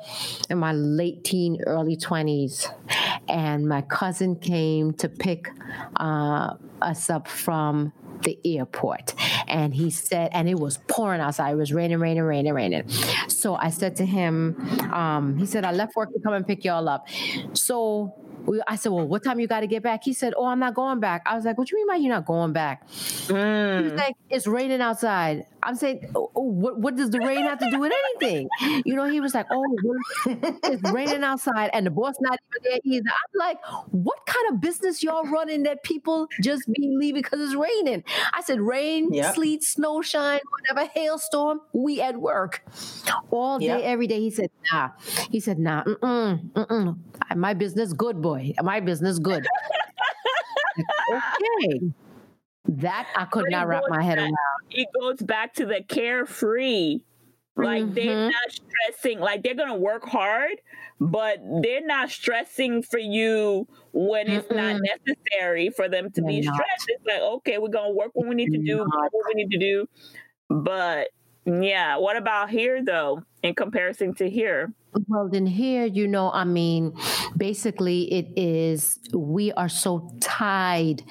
in 0.50 0.58
my 0.58 0.74
late 0.74 1.24
teen, 1.24 1.62
early 1.68 1.96
twenties, 1.96 2.68
and 3.28 3.68
my 3.68 3.82
cousin 3.82 4.38
came 4.38 4.92
to 4.94 5.08
pick 5.08 5.52
uh, 5.98 6.56
us 6.82 7.12
up 7.12 7.28
from 7.28 7.94
the 8.24 8.38
airport, 8.46 9.14
and 9.48 9.74
he 9.74 9.90
said, 9.90 10.30
and 10.34 10.50
it 10.50 10.60
was 10.60 10.78
pouring 10.88 11.22
outside. 11.22 11.52
It 11.52 11.56
was 11.56 11.74
raining, 11.74 12.00
raining, 12.00 12.24
raining, 12.24 12.54
raining. 12.54 12.90
So 13.28 13.56
I 13.56 13.70
said 13.70 13.96
to 13.98 14.06
him, 14.06 14.56
um, 14.94 15.38
he 15.38 15.46
said, 15.46 15.66
I 15.66 15.72
left 15.72 15.96
work 15.96 16.12
to 16.14 16.20
come 16.20 16.34
and 16.34 16.46
pick 16.46 16.64
y'all 16.66 16.88
up. 16.90 17.08
So 17.54 18.14
we, 18.46 18.62
I 18.68 18.76
said, 18.76 18.92
well, 18.92 19.08
what 19.08 19.24
time 19.24 19.40
you 19.40 19.48
got 19.48 19.60
to 19.62 19.68
get 19.68 19.84
back? 19.84 20.04
He 20.04 20.14
said, 20.14 20.34
oh, 20.38 20.46
I'm 20.46 20.60
not 20.60 20.74
going 20.74 21.00
back. 21.00 21.24
I 21.26 21.36
was 21.36 21.46
like, 21.46 21.58
what 21.58 21.70
you 21.72 21.78
mean 21.78 21.88
by 21.88 21.96
you're 21.96 22.10
not 22.14 22.26
going 22.26 22.54
back? 22.54 22.88
He's 22.90 23.30
Mm. 23.30 23.96
like, 23.96 24.16
it's 24.30 24.48
raining 24.48 24.82
outside. 24.82 25.46
I'm 25.62 25.76
saying, 25.76 26.10
oh, 26.16 26.32
oh, 26.36 26.44
what, 26.44 26.80
what 26.80 26.96
does 26.96 27.10
the 27.10 27.20
rain 27.20 27.44
have 27.44 27.60
to 27.60 27.70
do 27.70 27.80
with 27.80 27.92
anything? 27.92 28.48
You 28.86 28.96
know, 28.96 29.06
he 29.10 29.20
was 29.20 29.34
like, 29.34 29.46
oh, 29.52 29.64
it's 30.26 30.92
raining 30.92 31.24
outside 31.24 31.70
and 31.74 31.86
the 31.86 31.92
boss 31.92 32.16
not 32.22 32.40
even 32.50 32.72
there 32.72 32.80
either. 32.86 33.10
I'm 33.10 33.40
like, 33.40 33.58
what 33.92 34.26
kind 34.26 34.54
of 34.54 34.62
business 34.62 35.04
y'all 35.04 35.24
running 35.26 35.64
that 35.64 35.84
people 35.84 36.28
just 36.42 36.64
be 36.72 36.96
leaving 36.98 37.22
because 37.22 37.42
it's 37.42 37.56
raining? 37.56 38.04
I 38.34 38.42
said, 38.42 38.60
rain, 38.62 39.12
Yep. 39.14 39.36
sleet, 39.36 39.64
snow, 39.64 40.02
shine, 40.02 40.40
whatever, 40.50 40.90
hailstorm, 40.94 41.62
we 41.74 42.02
at 42.02 42.18
work 42.18 42.64
all 43.32 43.60
day, 43.60 43.66
Yep. 43.66 43.82
every 43.84 44.08
day. 44.08 44.20
He 44.20 44.30
said, 44.32 44.50
nah. 44.72 44.90
He 45.30 45.40
said, 45.40 45.60
nah, 45.60 45.84
mm-mm, 45.84 46.52
mm-mm. 46.54 46.98
My 47.36 47.54
business 47.54 47.94
good, 47.94 48.22
boy. 48.22 48.54
My 48.62 48.80
business 48.80 49.20
good. 49.20 49.46
okay. 51.14 51.80
That 52.68 53.08
I 53.16 53.26
could 53.26 53.46
But 53.46 53.52
not 53.52 53.68
wrap 53.68 53.84
my 53.90 54.04
head 54.04 54.18
back- 54.18 54.26
around. 54.26 54.36
It 54.72 54.88
goes 55.00 55.22
back 55.22 55.54
to 55.56 55.66
the 55.66 55.82
carefree. 55.88 57.00
Like 57.64 57.94
they're 57.94 58.16
Mhm. 58.16 58.32
not 58.32 58.52
stressing, 58.52 59.20
like 59.20 59.44
they're 59.44 59.56
gonna 59.56 59.78
work 59.78 60.04
hard, 60.06 60.62
but 61.00 61.40
they're 61.62 61.86
not 61.86 62.10
stressing 62.10 62.84
for 62.84 63.00
you 63.00 63.68
when 63.94 64.30
it's 64.30 64.50
not 64.50 64.78
necessary 64.82 65.70
for 65.70 65.90
them 65.90 66.12
to 66.12 66.22
be 66.22 66.42
They're 66.42 66.52
not. 66.52 66.56
stressed. 66.56 66.86
It's 66.90 67.06
like, 67.06 67.22
okay, 67.22 67.58
we're 67.58 67.70
gonna 67.70 67.94
work 67.94 68.12
what 68.14 68.28
we 68.28 68.36
need 68.36 68.52
to 68.52 68.58
do, 68.58 68.64
do 68.66 68.78
Not. 68.78 69.12
what 69.12 69.26
we 69.28 69.34
need 69.44 69.52
to 69.52 69.60
do. 69.60 69.88
But 70.50 71.10
yeah, 71.46 71.98
what 71.98 72.18
about 72.18 72.50
here 72.50 72.84
though, 72.84 73.24
in 73.44 73.56
comparison 73.56 74.14
to 74.16 74.30
here? 74.30 74.74
Well, 75.08 75.30
then 75.30 75.46
here, 75.46 75.86
you 75.86 76.08
know, 76.08 76.32
I 76.32 76.44
mean, 76.46 76.94
basically, 77.38 78.12
it 78.12 78.28
is 78.36 78.98
we 79.14 79.52
are 79.54 79.70
so 79.70 80.12
tied 80.20 81.04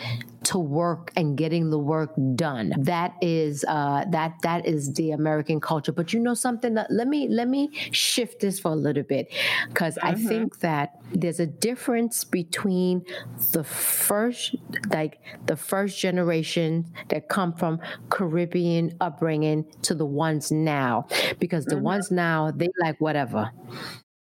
to 0.49 0.59
work 0.59 1.12
and 1.17 1.37
getting 1.37 1.71
the 1.71 1.78
work 1.78 2.12
done. 2.35 2.73
That 2.78 3.14
is 3.21 3.64
uh, 3.69 4.05
that 4.11 4.35
that 4.43 4.67
is 4.67 4.93
the 4.95 5.11
American 5.12 5.61
culture. 5.61 5.93
But 5.93 6.12
you 6.12 6.21
know 6.21 6.35
something? 6.35 6.75
That- 6.75 6.90
Let 6.90 7.09
me 7.09 7.28
let 7.28 7.49
me 7.49 7.71
shift 7.93 8.40
this 8.40 8.61
for 8.61 8.73
a 8.73 8.76
little 8.76 9.02
bit 9.05 9.28
because 9.69 9.99
I 10.02 10.14
Mhm. 10.14 10.28
think 10.28 10.61
that 10.61 10.90
there's 11.12 11.40
a 11.40 11.47
difference 11.47 12.25
between 12.25 13.05
the 13.52 13.64
first, 13.64 14.55
like 14.93 15.21
the 15.47 15.57
first 15.57 15.99
generation 15.99 16.93
that 17.09 17.28
come 17.28 17.52
from 17.55 17.81
Caribbean 18.11 18.93
upbringing 19.00 19.64
to 19.83 19.95
the 19.95 20.07
ones 20.07 20.50
now, 20.52 21.07
because 21.40 21.67
the 21.67 21.76
Mhm. 21.76 21.83
ones 21.83 22.11
now 22.11 22.50
they 22.50 22.69
like 22.83 22.97
whatever. 23.00 23.50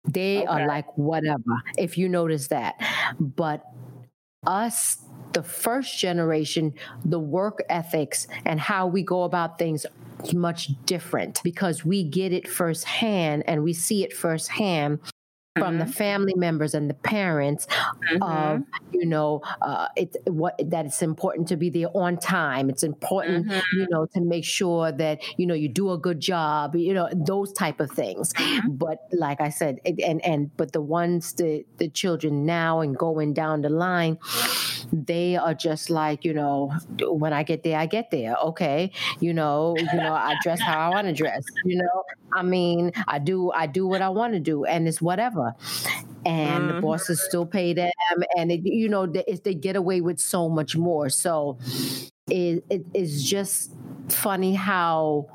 They 0.06 0.46
are 0.46 0.62
like 0.62 0.86
whatever, 0.98 1.62
if 1.78 1.98
you 1.98 2.10
notice 2.10 2.48
that. 2.50 2.76
But 3.20 3.64
us, 4.46 4.98
the 5.34 5.44
first 5.44 6.00
generation, 6.00 6.74
the 7.06 7.20
work 7.20 7.64
ethics 7.70 8.28
and 8.46 8.60
how 8.60 8.88
we 8.88 9.02
go 9.04 9.24
about 9.24 9.58
things 9.58 9.86
much 10.34 10.70
different 10.86 11.42
because 11.44 11.84
we 11.84 12.04
get 12.04 12.32
it 12.32 12.48
firsthand 12.48 13.44
and 13.48 13.64
we 13.64 13.74
see 13.74 14.04
it 14.04 14.14
firsthand 14.14 15.00
from 15.60 15.78
the 15.78 15.86
family 15.86 16.34
members 16.36 16.74
and 16.74 16.90
the 16.90 16.96
parents 16.96 17.68
of 18.22 18.64
you 18.92 19.06
know 19.06 19.40
uh, 19.62 19.88
it's 19.96 20.18
what 20.26 20.60
that 20.72 20.86
it's 20.86 21.02
important 21.04 21.48
to 21.48 21.56
be 21.56 21.70
there 21.70 21.90
on 21.96 22.18
time. 22.18 22.70
It's 22.72 22.82
important 22.84 23.48
Mhm. 23.48 23.62
you 23.74 23.88
know 23.90 24.08
to 24.16 24.22
make 24.22 24.46
sure 24.46 24.92
that 24.92 25.22
you 25.38 25.46
know 25.46 25.54
you 25.54 25.70
do 25.70 25.92
a 25.92 25.98
good 25.98 26.20
job 26.20 26.76
you 26.76 26.94
know 26.94 27.08
those 27.14 27.54
type 27.54 27.80
of 27.80 27.92
things. 27.92 28.34
But 28.68 29.00
like 29.12 29.42
i 29.42 29.50
said 29.50 29.80
it- 29.86 30.00
and 30.00 30.26
and 30.26 30.50
but 30.58 30.72
the 30.72 30.82
ones 30.82 31.34
the 31.34 31.66
the 31.78 31.88
children 31.90 32.46
now 32.46 32.80
and 32.82 32.98
going 32.98 33.34
down 33.34 33.62
the 33.62 33.70
line 33.70 34.18
they 34.94 35.36
are 35.36 35.56
just 35.56 35.90
like 35.90 36.24
you 36.24 36.34
know 36.34 36.72
when 37.02 37.34
i 37.34 37.44
get 37.44 37.64
there 37.64 37.80
i 37.80 37.86
get 37.88 38.12
there 38.12 38.36
okay 38.38 38.92
you 39.20 39.34
know 39.34 39.82
you 39.82 40.00
know 40.00 40.14
i 40.14 40.36
dress 40.36 40.64
how 40.64 40.78
i 40.80 40.90
want 40.90 41.08
to 41.08 41.14
dress 41.14 41.44
you 41.64 41.78
know 41.78 42.04
i 42.36 42.44
mean 42.44 42.92
i 43.08 43.18
do 43.20 43.52
i 43.54 43.66
do 43.68 43.88
what 43.88 44.02
i 44.04 44.10
want 44.10 44.34
to 44.34 44.40
do 44.40 44.66
and 44.66 44.88
it's 44.88 45.02
whatever 45.02 45.54
and 46.26 46.70
the 46.70 46.74
Mhm. 46.74 46.82
bosses 46.82 47.22
still 47.24 47.46
pay 47.46 47.74
them 47.74 47.92
and 48.38 48.52
it, 48.52 48.62
you 48.64 48.88
know 48.90 49.08
they, 49.08 49.24
they 49.44 49.56
get 49.56 49.76
away 49.76 50.02
with 50.02 50.20
so 50.20 50.50
much 50.50 50.78
more 50.78 51.10
so 51.10 51.58
it, 52.30 52.66
it 52.70 52.88
it's 52.94 53.24
just 53.24 53.76
funny 54.10 54.54
how 54.56 55.28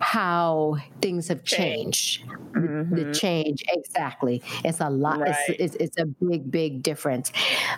how 0.00 0.76
things 1.00 1.28
have 1.28 1.44
changed. 1.44 2.24
The, 2.54 2.88
the 2.90 3.12
change 3.12 3.62
exactly. 3.68 4.42
It's 4.64 4.80
a 4.80 4.88
lot. 4.88 5.20
Right. 5.20 5.34
it's, 5.48 5.74
it's 5.74 5.76
it's 5.76 5.98
a 5.98 6.06
big 6.06 6.50
big 6.50 6.82
difference. 6.82 7.32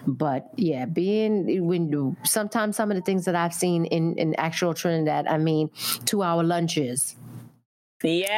But 0.07 0.51
yeah 0.57 0.85
being 0.85 1.67
when 1.67 1.89
you 1.91 2.17
sometimes 2.25 2.77
some 2.77 2.91
of 2.91 2.97
the 2.97 3.03
things 3.03 3.25
that 3.25 3.35
i've 3.35 3.55
seen 3.55 3.85
in 3.87 4.15
in 4.17 4.35
actual 4.37 4.75
trinidad 4.75 5.27
i 5.27 5.39
mean 5.39 5.71
two 6.05 6.23
hour 6.23 6.43
lunches. 6.43 7.17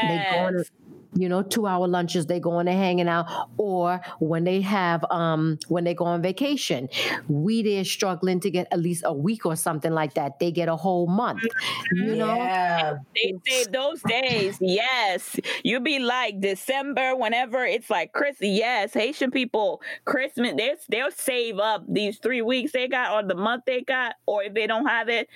They 0.08 0.26
go 0.32 0.38
on. 0.46 0.64
You 1.14 1.28
know 1.28 1.42
two 1.42 1.66
hour 1.66 1.86
lunches 1.86 2.26
they 2.26 2.40
go 2.40 2.52
on 2.52 2.66
and 2.68 2.78
hanging 2.78 3.08
out 3.08 3.26
or 3.58 4.00
when 4.18 4.44
they 4.44 4.60
have 4.60 5.04
um 5.10 5.58
when 5.68 5.84
they 5.84 5.94
go 5.94 6.04
on 6.04 6.22
vacation 6.22 6.88
we 7.28 7.62
they're 7.62 7.84
struggling 7.84 8.40
to 8.40 8.50
get 8.50 8.66
at 8.72 8.80
least 8.80 9.02
a 9.06 9.12
week 9.12 9.44
or 9.44 9.54
something 9.56 9.92
like 9.92 10.14
that 10.14 10.38
they 10.38 10.50
get 10.50 10.68
a 10.68 10.76
whole 10.76 11.06
month 11.06 11.42
you 11.90 12.14
know 12.16 12.34
yeah. 12.36 12.94
They 13.14 13.34
say 13.46 13.64
those 13.70 14.02
days, 14.02 14.58
yes. 14.60 15.38
You 15.64 15.80
be 15.80 15.98
like 15.98 16.40
December, 16.40 17.14
whenever 17.16 17.64
it's 17.64 17.90
like 17.90 18.12
Chris. 18.12 18.36
Yes, 18.40 18.94
Haitian 18.94 19.30
people, 19.30 19.82
Christmas, 20.04 20.54
they 20.56 20.74
they'll 20.88 21.10
save 21.10 21.58
up 21.58 21.84
these 21.88 22.18
three 22.18 22.42
weeks 22.42 22.72
they 22.72 22.88
got 22.88 23.12
or 23.12 23.26
the 23.26 23.34
month 23.34 23.64
they 23.66 23.82
got, 23.82 24.16
or 24.26 24.42
if 24.42 24.54
they 24.54 24.66
don't 24.66 24.86
have 24.86 25.08
it, 25.08 25.28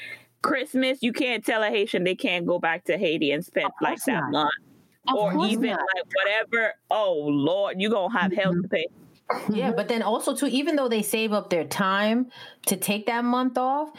Christmas. 0.43 1.03
You 1.03 1.13
can't 1.13 1.45
tell 1.45 1.63
a 1.63 1.69
Haitian 1.69 2.05
they 2.05 2.15
can't 2.15 2.47
go 2.47 2.59
back 2.59 2.85
to 2.87 2.99
Haiti 2.99 3.31
and 3.33 3.45
spend 3.45 3.67
Of 3.67 3.73
like 3.81 3.99
course 3.99 4.07
that 4.07 4.25
not. 4.27 4.33
month. 4.33 4.53
Of 5.09 5.15
or 5.17 5.47
even 5.47 5.71
not. 5.71 5.81
like 5.95 6.05
whatever. 6.15 6.75
Oh 6.91 7.15
Lord, 7.29 7.81
you 7.81 7.91
gonna 7.91 8.19
have 8.19 8.33
hell 8.33 8.53
to 8.55 8.69
pay. 8.69 8.87
Yeah, 9.53 9.73
but 9.73 9.89
then 9.89 10.03
also 10.03 10.35
too, 10.37 10.47
even 10.47 10.77
though 10.77 10.89
they 10.89 11.03
save 11.03 11.33
up 11.33 11.51
their 11.51 11.65
time 11.65 12.31
to 12.67 12.77
take 12.77 13.07
that 13.07 13.25
month 13.25 13.59
off, 13.59 13.91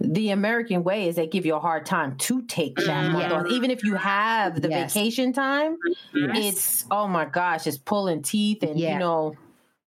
the 0.00 0.30
American 0.30 0.82
way 0.82 1.06
is 1.08 1.14
they 1.14 1.28
give 1.28 1.46
you 1.46 1.54
a 1.54 1.60
hard 1.60 1.86
time 1.86 2.16
to 2.18 2.42
take 2.42 2.76
that 2.78 3.12
month 3.12 3.22
Yes. 3.30 3.32
off. 3.32 3.46
Even 3.50 3.70
if 3.70 3.84
you 3.84 3.94
have 3.94 4.60
the 4.60 4.68
Yes. 4.68 4.92
vacation 4.92 5.32
time, 5.32 5.76
Mm-hmm. 6.12 6.34
Yes. 6.34 6.52
it's 6.54 6.84
oh 6.90 7.06
my 7.06 7.24
gosh, 7.24 7.66
it's 7.68 7.78
pulling 7.78 8.22
teeth 8.22 8.62
and 8.64 8.78
Yeah. 8.78 8.94
you 8.94 8.98
know, 8.98 9.34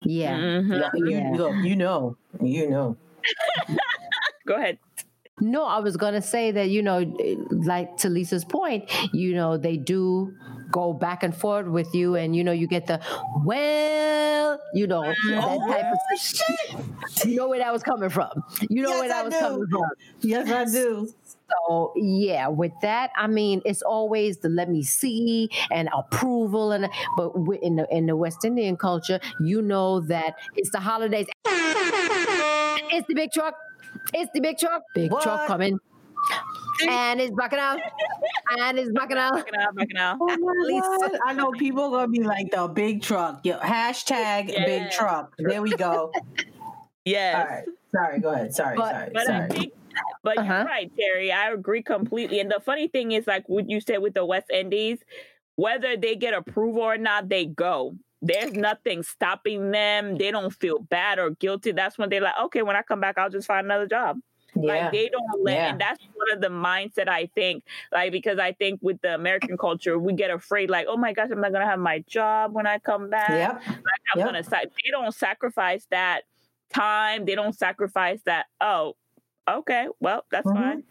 yeah. 0.03 0.37
Mhm. 0.39 0.91
you, 0.95 1.09
Yeah. 1.11 1.33
look, 1.35 1.55
you 1.65 1.75
know, 1.77 2.17
you 2.41 2.71
know. 2.71 2.97
Go 4.47 4.55
ahead. 4.55 4.79
No, 5.41 5.65
I 5.65 5.81
was 5.81 5.97
gonna 5.97 6.23
say 6.23 6.51
that 6.53 6.71
you 6.71 6.81
know, 6.83 7.01
like 7.51 7.97
to 7.99 8.09
Lisa's 8.09 8.45
point, 8.45 8.89
you 9.13 9.35
know, 9.35 9.57
they 9.59 9.77
do 9.77 10.33
go 10.71 10.93
back 10.93 11.23
and 11.23 11.35
forth 11.37 11.67
with 11.67 11.95
you, 11.95 12.15
and 12.17 12.35
you 12.37 12.45
know, 12.45 12.53
you 12.53 12.67
get 12.67 12.87
the 12.87 13.01
well, 13.45 14.59
you 14.75 14.87
know, 14.87 15.03
that 15.29 15.59
type 15.69 15.87
of 15.93 15.99
shit. 16.21 17.27
You 17.27 17.37
know 17.37 17.49
where 17.49 17.59
that 17.59 17.73
was 17.73 17.83
coming 17.83 18.11
from. 18.11 18.31
You 18.69 18.83
know 18.83 18.91
Yes, 18.91 18.99
where 18.99 19.09
that 19.09 19.25
I 19.25 19.25
was 19.25 19.35
do. 19.35 19.39
coming 19.39 19.67
from. 19.71 19.91
Yes, 20.21 20.51
I 20.51 20.65
do. 20.65 21.13
So 21.67 21.93
yeah, 21.97 22.49
with 22.49 22.73
that, 22.83 23.11
I 23.17 23.27
mean, 23.29 23.63
it's 23.65 23.83
always 23.83 24.39
the 24.39 24.49
let 24.49 24.69
me 24.69 24.83
see 24.83 25.49
and 25.71 25.89
approval, 25.97 26.73
and 26.73 26.89
but 27.17 27.33
in 27.63 27.77
the 27.77 27.87
in 27.91 28.07
the 28.07 28.17
West 28.17 28.45
Indian 28.45 28.77
culture, 28.77 29.21
you 29.41 29.63
know 29.63 30.01
that 30.01 30.35
it's 30.57 30.71
the 30.71 30.81
holidays. 30.81 31.27
It's 32.91 33.07
the 33.09 33.15
big 33.15 33.31
truck. 33.33 33.55
It's 34.15 34.31
the 34.33 34.41
big 34.41 34.59
truck. 34.59 34.83
Big 34.95 35.11
What? 35.11 35.23
truck 35.23 35.47
coming. 35.47 35.79
And 36.89 37.21
it's 37.21 37.35
backing 37.35 37.59
out. 37.59 37.79
And 38.59 38.79
it's 38.79 38.91
backing 38.93 39.17
out. 39.19 39.35
Back 39.35 39.49
it 39.49 39.57
out, 39.61 39.75
back 39.77 39.89
it 39.91 39.97
out. 39.97 40.17
Oh 40.21 40.27
my 40.27 40.81
God. 41.09 41.19
I 41.27 41.33
know 41.35 41.51
people 41.53 41.85
are 41.85 41.91
gonna 41.91 42.09
be 42.09 42.23
like 42.23 42.51
the 42.51 42.67
big 42.69 43.03
truck. 43.03 43.41
Yo, 43.45 43.59
hashtag 43.59 44.47
big 44.49 44.91
truck. 44.91 45.35
There 45.39 45.63
we 45.63 45.71
go. 45.71 46.13
Yes. 47.05 47.37
All 47.37 47.55
right. 47.57 47.65
Sorry, 47.93 48.21
go 48.21 48.31
ahead. 48.33 48.55
Sorry, 48.55 48.77
But- 48.77 48.93
sorry, 48.93 49.11
But 49.15 49.27
sorry. 49.27 49.45
I 49.45 49.49
think, 49.49 49.73
but 50.23 50.39
Uh-huh. 50.39 50.55
you're 50.55 50.65
right, 50.65 50.93
Terry. 50.99 51.33
I 51.33 51.51
agree 51.53 51.83
completely. 51.83 52.41
And 52.41 52.51
the 52.51 52.61
funny 52.61 52.89
thing 52.89 53.13
is, 53.13 53.27
like 53.27 53.49
what 53.49 53.71
you 53.71 53.81
said 53.81 53.99
with 54.03 54.15
the 54.15 54.25
West 54.25 54.51
Indies, 54.51 54.99
whether 55.55 55.97
they 55.97 56.17
get 56.17 56.35
approval 56.35 56.83
or 56.83 56.99
not, 56.99 57.29
they 57.29 57.47
go. 57.47 57.95
There's 58.23 58.53
nothing 58.53 59.03
stopping 59.03 59.71
them. 59.71 60.17
They 60.19 60.31
don't 60.31 60.53
feel 60.53 60.81
bad 60.81 61.19
or 61.19 61.31
guilty. 61.31 61.71
That's 61.73 61.97
when 61.97 62.09
they're 62.11 62.21
like, 62.21 62.35
okay, 62.45 62.63
when 62.63 62.75
I 62.77 62.83
come 62.83 63.01
back, 63.01 63.19
I'll 63.19 63.31
just 63.31 63.47
find 63.47 63.65
another 63.67 63.87
job. 63.87 64.19
Yeah. 64.63 64.91
Like 64.91 64.91
they 64.91 65.09
don't 65.09 65.45
let, 65.45 65.55
Yeah. 65.55 65.71
and 65.71 65.81
that's 65.81 65.99
one 66.15 66.33
of 66.37 66.41
the 66.41 66.49
mindset 66.49 67.09
I 67.09 67.27
think, 67.35 67.65
like 67.93 68.13
because 68.13 68.39
I 68.39 68.53
think 68.53 68.81
with 68.83 69.01
the 69.03 69.15
American 69.15 69.57
culture, 69.57 69.99
we 69.99 70.13
get 70.15 70.31
afraid, 70.31 70.71
like, 70.71 70.87
oh 70.89 70.97
my 70.97 71.13
gosh, 71.13 71.29
I'm 71.31 71.41
not 71.41 71.53
gonna 71.53 71.67
have 71.67 71.79
my 71.81 72.01
job 72.09 72.53
when 72.55 72.67
I 72.67 72.79
come 72.79 73.11
back. 73.11 73.51
yep. 73.51 73.63
Like 73.85 74.01
I'm 74.15 74.21
Yep. 74.21 74.27
gonna 74.27 74.43
they 74.51 74.91
don't 74.91 75.15
sacrifice 75.15 75.87
that 75.91 76.23
time. 76.73 77.25
They 77.27 77.35
don't 77.35 77.55
sacrifice 77.57 78.21
that. 78.27 78.47
Oh, 78.61 78.97
okay, 79.49 79.89
well 80.01 80.25
that's 80.31 80.47
Mhm. 80.47 80.53
fine. 80.53 80.85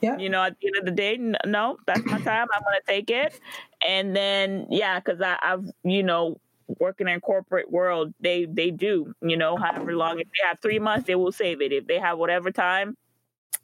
Yep. 0.00 0.18
You 0.18 0.30
know, 0.30 0.42
at 0.44 0.56
the 0.60 0.68
end 0.68 0.76
of 0.78 0.84
the 0.86 0.90
day, 0.92 1.16
no, 1.46 1.78
that's 1.86 2.06
my 2.06 2.18
time. 2.20 2.46
I'm 2.54 2.62
gonna 2.62 2.80
take 2.86 3.10
it. 3.10 3.32
And 3.86 4.16
then 4.16 4.66
yeah, 4.70 4.98
because 5.00 5.20
I've 5.20 5.64
you 5.84 6.02
know 6.02 6.40
working 6.80 7.08
in 7.08 7.20
corporate 7.20 7.70
world, 7.70 8.14
they 8.20 8.46
they 8.46 8.70
do 8.70 9.14
you 9.22 9.36
know 9.36 9.56
however 9.56 9.96
long 9.96 10.20
if 10.20 10.26
they 10.26 10.46
have 10.48 10.58
three 10.60 10.78
months, 10.78 11.06
they 11.06 11.14
will 11.14 11.32
save 11.32 11.60
it. 11.60 11.72
If 11.72 11.86
they 11.86 11.98
have 11.98 12.18
whatever 12.18 12.50
time. 12.50 12.96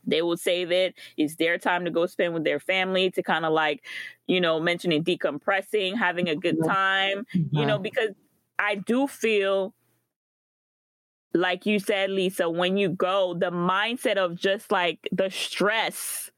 They 0.04 0.20
will 0.20 0.36
save 0.36 0.72
it. 0.72 0.96
It's 1.16 1.36
their 1.36 1.58
time 1.58 1.84
to 1.84 1.90
go 1.92 2.06
spend 2.06 2.34
with 2.34 2.42
their 2.42 2.58
family 2.58 3.12
to 3.12 3.22
kind 3.22 3.44
of 3.44 3.52
like, 3.52 3.84
you 4.26 4.40
know, 4.40 4.58
mentioning 4.58 5.04
decompressing, 5.04 5.96
having 5.96 6.28
a 6.28 6.34
good 6.34 6.56
time 6.66 7.24
you 7.32 7.64
know, 7.64 7.78
because 7.78 8.10
I 8.58 8.76
do 8.76 9.06
feel 9.06 9.74
like 11.34 11.66
you 11.66 11.78
said, 11.78 12.10
Lisa, 12.10 12.50
when 12.50 12.76
you 12.76 12.88
go, 12.90 13.34
the 13.34 13.50
mindset 13.52 14.16
of 14.16 14.36
just 14.36 14.72
like 14.72 15.08
the 15.12 15.30
stress 15.30 16.31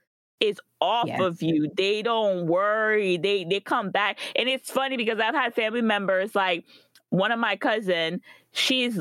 is 0.49 0.61
off 0.81 1.09
Yes. 1.09 1.21
of 1.21 1.43
you. 1.43 1.71
They 1.77 2.03
don't 2.03 2.47
worry. 2.47 3.17
They 3.17 3.45
they 3.45 3.61
come 3.61 3.91
back. 3.91 4.19
And 4.37 4.49
it's 4.49 4.71
funny 4.71 4.97
because 4.97 5.19
I've 5.19 5.35
had 5.35 5.55
family 5.55 5.83
members 5.83 6.35
like 6.35 6.65
one 7.11 7.33
of 7.33 7.39
my 7.39 7.57
cousin, 7.57 8.21
she's 8.53 8.99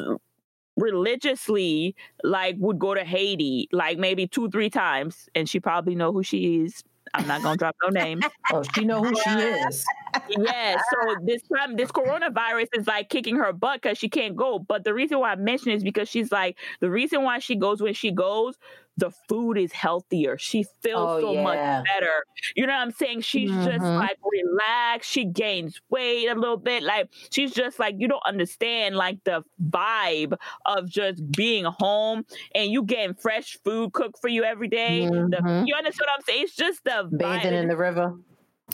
religiously 0.77 1.95
like 2.23 2.55
would 2.59 2.79
go 2.79 2.93
to 2.95 3.03
Haiti 3.03 3.69
like 3.71 3.97
maybe 3.97 4.27
two, 4.27 4.49
three 4.49 4.69
times, 4.69 5.29
and 5.35 5.47
she 5.47 5.59
probably 5.59 5.95
know 5.95 6.11
who 6.11 6.23
she 6.23 6.61
is. 6.63 6.83
I'm 7.13 7.27
not 7.27 7.43
gonna 7.43 7.57
drop 7.57 7.75
no 7.83 7.89
name. 7.89 8.21
Oh, 8.51 8.63
she 8.75 8.85
know 8.85 9.03
who 9.03 9.15
she 9.15 9.29
is. 9.29 9.85
Yeah, 10.29 10.77
so 10.77 11.15
this 11.23 11.41
time, 11.55 11.75
this 11.75 11.91
coronavirus 11.91 12.67
is 12.77 12.87
like 12.87 13.09
kicking 13.09 13.35
her 13.37 13.53
butt 13.53 13.81
because 13.81 13.97
she 13.97 14.09
can't 14.09 14.35
go. 14.35 14.59
But 14.59 14.83
the 14.83 14.93
reason 14.93 15.19
why 15.19 15.31
I 15.31 15.35
mention 15.35 15.71
it 15.71 15.75
is 15.77 15.83
because 15.83 16.09
she's 16.09 16.31
like, 16.31 16.57
the 16.79 16.89
reason 16.89 17.23
why 17.23 17.39
she 17.39 17.55
goes 17.55 17.81
when 17.81 17.93
she 17.93 18.11
goes, 18.11 18.57
the 18.95 19.09
food 19.27 19.57
is 19.57 19.71
healthier. 19.71 20.37
She 20.37 20.65
feels 20.81 21.23
Oh, 21.23 21.33
so 21.33 21.41
much 21.41 21.57
better. 21.57 22.11
You 22.55 22.67
know 22.67 22.73
what 22.73 22.81
I'm 22.81 22.91
saying? 22.91 23.21
She's 23.21 23.49
just 23.49 23.79
Mhm. 23.83 23.97
like 23.99 24.17
relaxed. 24.31 25.09
She 25.09 25.25
gains 25.25 25.81
weight 25.89 26.27
a 26.27 26.35
little 26.35 26.57
bit. 26.57 26.83
Like, 26.83 27.09
she's 27.31 27.53
just 27.53 27.79
like, 27.79 27.95
you 27.97 28.07
don't 28.07 28.21
understand 28.23 28.95
like 28.95 29.17
the 29.23 29.43
vibe 29.67 30.37
of 30.67 30.87
just 30.87 31.31
being 31.31 31.65
home 31.65 32.23
and 32.53 32.69
you 32.71 32.83
getting 32.83 33.15
fresh 33.15 33.57
food 33.65 33.93
cooked 33.93 34.19
for 34.21 34.27
you 34.27 34.43
every 34.43 34.67
day. 34.67 35.07
The- 35.07 35.39
Mhm. 35.41 35.67
you 35.67 35.73
understand 35.75 36.07
what 36.11 36.19
I'm 36.19 36.23
saying? 36.25 36.43
It's 36.43 36.55
just 36.55 36.83
the 36.83 37.09
Bathing 37.17 37.51
vibe. 37.53 37.61
in 37.63 37.67
the 37.69 37.77
river. 37.77 38.13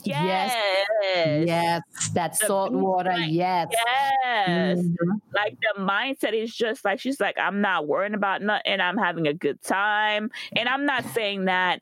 Yes. 0.05 0.55
Yes, 1.45 1.81
that 2.13 2.37
The 2.39 2.45
salt 2.45 2.71
water. 2.73 3.11
light. 3.11 3.29
Yes. 3.31 3.67
Yes. 3.71 4.79
Mhm. 4.79 5.21
Like 5.33 5.57
the 5.61 5.81
mindset 5.81 6.33
is 6.33 6.53
just 6.55 6.83
like 6.85 6.99
she's 6.99 7.19
like, 7.19 7.37
I'm 7.39 7.61
not 7.61 7.87
worrying 7.87 8.13
about 8.13 8.41
nothing. 8.41 8.63
And 8.65 8.81
I'm 8.81 8.97
having 8.97 9.27
a 9.27 9.33
good 9.33 9.61
time. 9.61 10.29
And 10.55 10.67
I'm 10.69 10.85
not 10.85 11.05
saying 11.13 11.45
that 11.45 11.81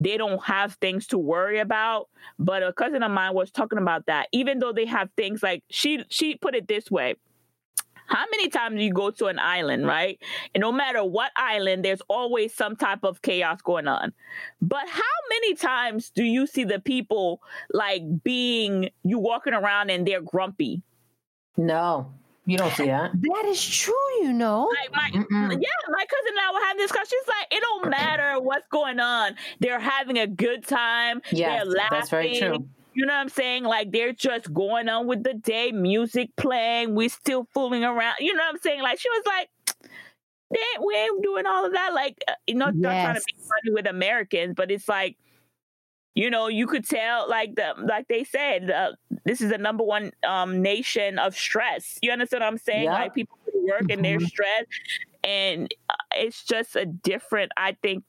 they 0.00 0.16
don't 0.16 0.42
have 0.44 0.74
things 0.74 1.06
to 1.08 1.18
worry 1.18 1.58
about, 1.58 2.08
but 2.38 2.62
a 2.62 2.72
cousin 2.72 3.02
of 3.02 3.10
mine 3.10 3.34
was 3.34 3.50
talking 3.50 3.78
about 3.78 4.06
that. 4.06 4.28
Even 4.32 4.58
though 4.60 4.72
they 4.72 4.86
have 4.86 5.10
things 5.16 5.42
like 5.42 5.62
she 5.70 6.04
she 6.08 6.36
put 6.36 6.54
it 6.54 6.68
this 6.68 6.90
way. 6.90 7.16
How 8.08 8.24
many 8.30 8.48
times 8.48 8.76
do 8.76 8.82
you 8.82 8.92
go 8.92 9.10
to 9.10 9.26
an 9.26 9.38
island, 9.38 9.86
right? 9.86 10.18
And 10.54 10.62
no 10.62 10.72
matter 10.72 11.04
what 11.04 11.30
island, 11.36 11.84
there's 11.84 12.00
always 12.08 12.54
some 12.54 12.74
type 12.74 13.04
of 13.04 13.22
chaos 13.22 13.60
going 13.62 13.86
on. 13.86 14.12
But 14.60 14.88
how 14.88 15.02
many 15.28 15.54
times 15.54 16.10
do 16.10 16.24
you 16.24 16.46
see 16.46 16.64
the 16.64 16.80
people 16.80 17.42
like 17.70 18.02
being 18.24 18.90
you 19.04 19.18
walking 19.18 19.52
around 19.52 19.90
and 19.90 20.06
they're 20.06 20.22
grumpy? 20.22 20.82
No, 21.56 22.10
you 22.46 22.56
don't 22.56 22.72
see 22.72 22.86
that. 22.86 23.10
That 23.20 23.44
is 23.46 23.62
true, 23.62 23.94
you 24.22 24.32
know. 24.32 24.70
Like 24.80 24.92
my 24.92 25.10
yeah, 25.12 25.20
my 25.20 26.06
cousin 26.06 26.30
and 26.30 26.40
I 26.40 26.52
were 26.54 26.60
having 26.60 26.78
this 26.78 26.90
discussion. 26.90 27.10
She's 27.10 27.28
like, 27.28 27.46
it 27.50 27.60
don't 27.60 27.90
matter 27.90 28.40
what's 28.40 28.66
going 28.68 29.00
on. 29.00 29.34
They're 29.60 29.80
having 29.80 30.18
a 30.18 30.26
good 30.26 30.66
time. 30.66 31.20
Yeah, 31.30 31.64
that's 31.90 32.08
very 32.08 32.38
true. 32.38 32.66
You 32.98 33.06
know 33.06 33.14
what 33.14 33.20
I'm 33.20 33.28
saying? 33.28 33.62
Like 33.64 33.92
they're 33.92 34.12
just 34.12 34.52
going 34.52 34.88
on 34.88 35.06
with 35.06 35.22
the 35.22 35.34
day, 35.34 35.70
music 35.70 36.30
playing. 36.36 36.96
We 36.96 37.08
still 37.08 37.46
fooling 37.54 37.84
around. 37.84 38.16
You 38.20 38.34
know 38.34 38.42
what 38.42 38.54
I'm 38.56 38.60
saying? 38.60 38.82
Like 38.82 38.98
she 38.98 39.08
was 39.10 39.22
like, 39.24 39.50
they, 40.50 40.60
we 40.84 40.94
ain't 40.96 41.22
doing 41.22 41.46
all 41.46 41.66
of 41.66 41.72
that. 41.74 41.94
Like 41.94 42.16
uh, 42.28 42.34
you 42.46 42.54
know, 42.54 42.72
not 42.82 42.98
trying 43.00 43.16
to 43.16 43.20
Yes. 43.20 43.26
be 43.26 43.34
funny 43.38 43.74
with 43.74 43.86
Americans, 43.86 44.54
but 44.56 44.70
it's 44.70 44.88
like. 44.88 45.16
You 46.14 46.30
know, 46.30 46.48
you 46.48 46.66
could 46.66 46.84
tell, 46.88 47.28
like 47.28 47.54
the 47.54 47.74
like 47.78 48.08
they 48.08 48.24
said, 48.24 48.70
uh, 48.70 48.92
this 49.24 49.40
is 49.40 49.50
the 49.50 49.58
number 49.58 49.84
one 49.84 50.12
um, 50.26 50.62
nation 50.62 51.18
of 51.18 51.36
stress. 51.36 51.98
You 52.02 52.10
understand 52.10 52.42
what 52.42 52.48
I'm 52.48 52.58
saying? 52.58 52.90
Yeah. 52.90 52.92
Like 52.92 53.14
people 53.14 53.38
work 53.54 53.86
and 53.88 54.04
they're 54.04 54.18
Mhm. 54.18 54.26
stressed, 54.28 54.66
and 55.24 55.72
uh, 55.88 55.94
it's 56.16 56.44
just 56.44 56.76
a 56.76 56.86
different. 56.86 57.52
I 57.56 57.76
think 57.82 58.04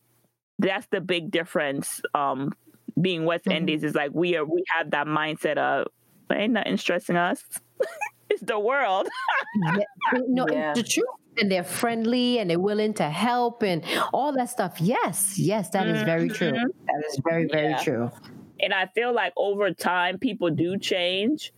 that's 0.59 0.87
the 0.91 1.01
big 1.01 1.31
difference. 1.31 2.01
Um, 2.15 2.53
being 3.01 3.25
West 3.25 3.45
Mhm. 3.45 3.55
Indies 3.55 3.83
is 3.83 3.95
like 3.95 4.11
we 4.13 4.35
are. 4.37 4.45
We 4.45 4.63
have 4.77 4.91
that 4.91 5.07
mindset 5.07 5.57
of 5.57 5.87
ain't 6.31 6.53
nothing 6.53 6.77
stressing 6.77 7.15
us. 7.15 7.43
it's 8.29 8.41
the 8.41 8.59
world. 8.59 9.07
Yeah, 9.77 9.83
no, 10.27 10.45
Yeah. 10.51 10.73
the 10.73 10.83
truth. 10.83 11.05
And 11.41 11.49
they're 11.51 11.63
friendly 11.63 12.39
and 12.39 12.49
they're 12.49 12.59
willing 12.59 12.93
to 12.95 13.09
help 13.09 13.63
and 13.63 13.83
all 14.13 14.33
that 14.33 14.49
stuff. 14.49 14.81
Yes, 14.81 15.39
yes, 15.39 15.69
that 15.69 15.87
is 15.87 16.01
very 16.03 16.29
true. 16.29 16.51
Mhm. 16.51 16.65
That 16.87 17.03
is 17.07 17.19
very, 17.23 17.47
very 17.51 17.69
Yeah. 17.69 17.83
true. 17.83 18.11
and 18.61 18.73
I 18.73 18.87
feel 18.87 19.13
like 19.13 19.31
over 19.37 19.71
time 19.71 20.17
people 20.19 20.49
do 20.49 20.77
change 20.77 21.53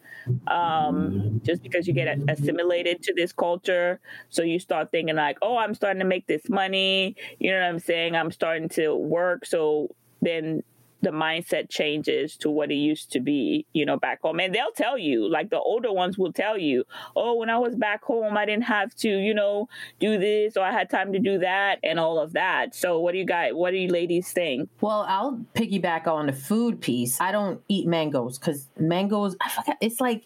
um, 0.47 1.41
just 1.43 1.63
because 1.63 1.87
you 1.87 1.93
get 1.95 2.07
assimilated 2.29 3.01
to 3.03 3.13
this 3.15 3.33
culture. 3.33 3.99
So 4.29 4.43
you 4.43 4.59
start 4.59 4.91
thinking 4.91 5.15
like, 5.15 5.37
oh, 5.41 5.57
I'm 5.57 5.73
starting 5.73 5.99
to 5.99 6.05
make 6.05 6.27
this 6.27 6.47
money. 6.47 7.15
You 7.39 7.51
know 7.51 7.59
what 7.59 7.65
I'm 7.69 7.79
saying? 7.79 8.15
I'm 8.15 8.31
starting 8.31 8.69
to 8.69 8.95
work. 8.95 9.47
So 9.47 9.95
then 10.21 10.61
the 11.01 11.09
mindset 11.09 11.69
changes 11.69 12.37
to 12.37 12.49
what 12.49 12.71
it 12.71 12.75
used 12.75 13.11
to 13.11 13.19
be, 13.19 13.65
you 13.73 13.85
know, 13.85 13.97
back 13.97 14.21
home. 14.21 14.39
And 14.39 14.53
they'll 14.53 14.71
tell 14.71 14.97
you, 14.97 15.27
like 15.29 15.49
the 15.49 15.59
older 15.59 15.91
ones 15.91 16.17
will 16.17 16.33
tell 16.33 16.57
you, 16.57 16.83
oh, 17.15 17.35
when 17.35 17.49
I 17.49 17.57
was 17.57 17.75
back 17.75 18.03
home, 18.03 18.37
I 18.37 18.45
didn't 18.45 18.65
have 18.65 18.93
to, 18.95 19.09
you 19.09 19.33
know, 19.33 19.67
do 19.99 20.17
this 20.17 20.57
or 20.57 20.63
I 20.63 20.71
had 20.71 20.89
time 20.89 21.13
to 21.13 21.19
do 21.19 21.39
that 21.39 21.79
and 21.83 21.99
all 21.99 22.19
of 22.19 22.33
that. 22.33 22.75
So 22.75 22.99
what 22.99 23.13
do 23.13 23.17
you 23.17 23.25
guys, 23.25 23.53
what 23.53 23.71
do 23.71 23.77
you 23.77 23.89
ladies 23.89 24.31
think? 24.31 24.69
Well, 24.79 25.05
I'll 25.07 25.43
piggyback 25.55 26.07
on 26.07 26.27
the 26.27 26.33
food 26.33 26.81
piece. 26.81 27.19
I 27.19 27.31
don't 27.31 27.61
eat 27.67 27.87
mangoes 27.87 28.37
because 28.37 28.69
mangoes, 28.77 29.35
I 29.41 29.49
forgot, 29.49 29.77
it's 29.81 29.99
like 29.99 30.25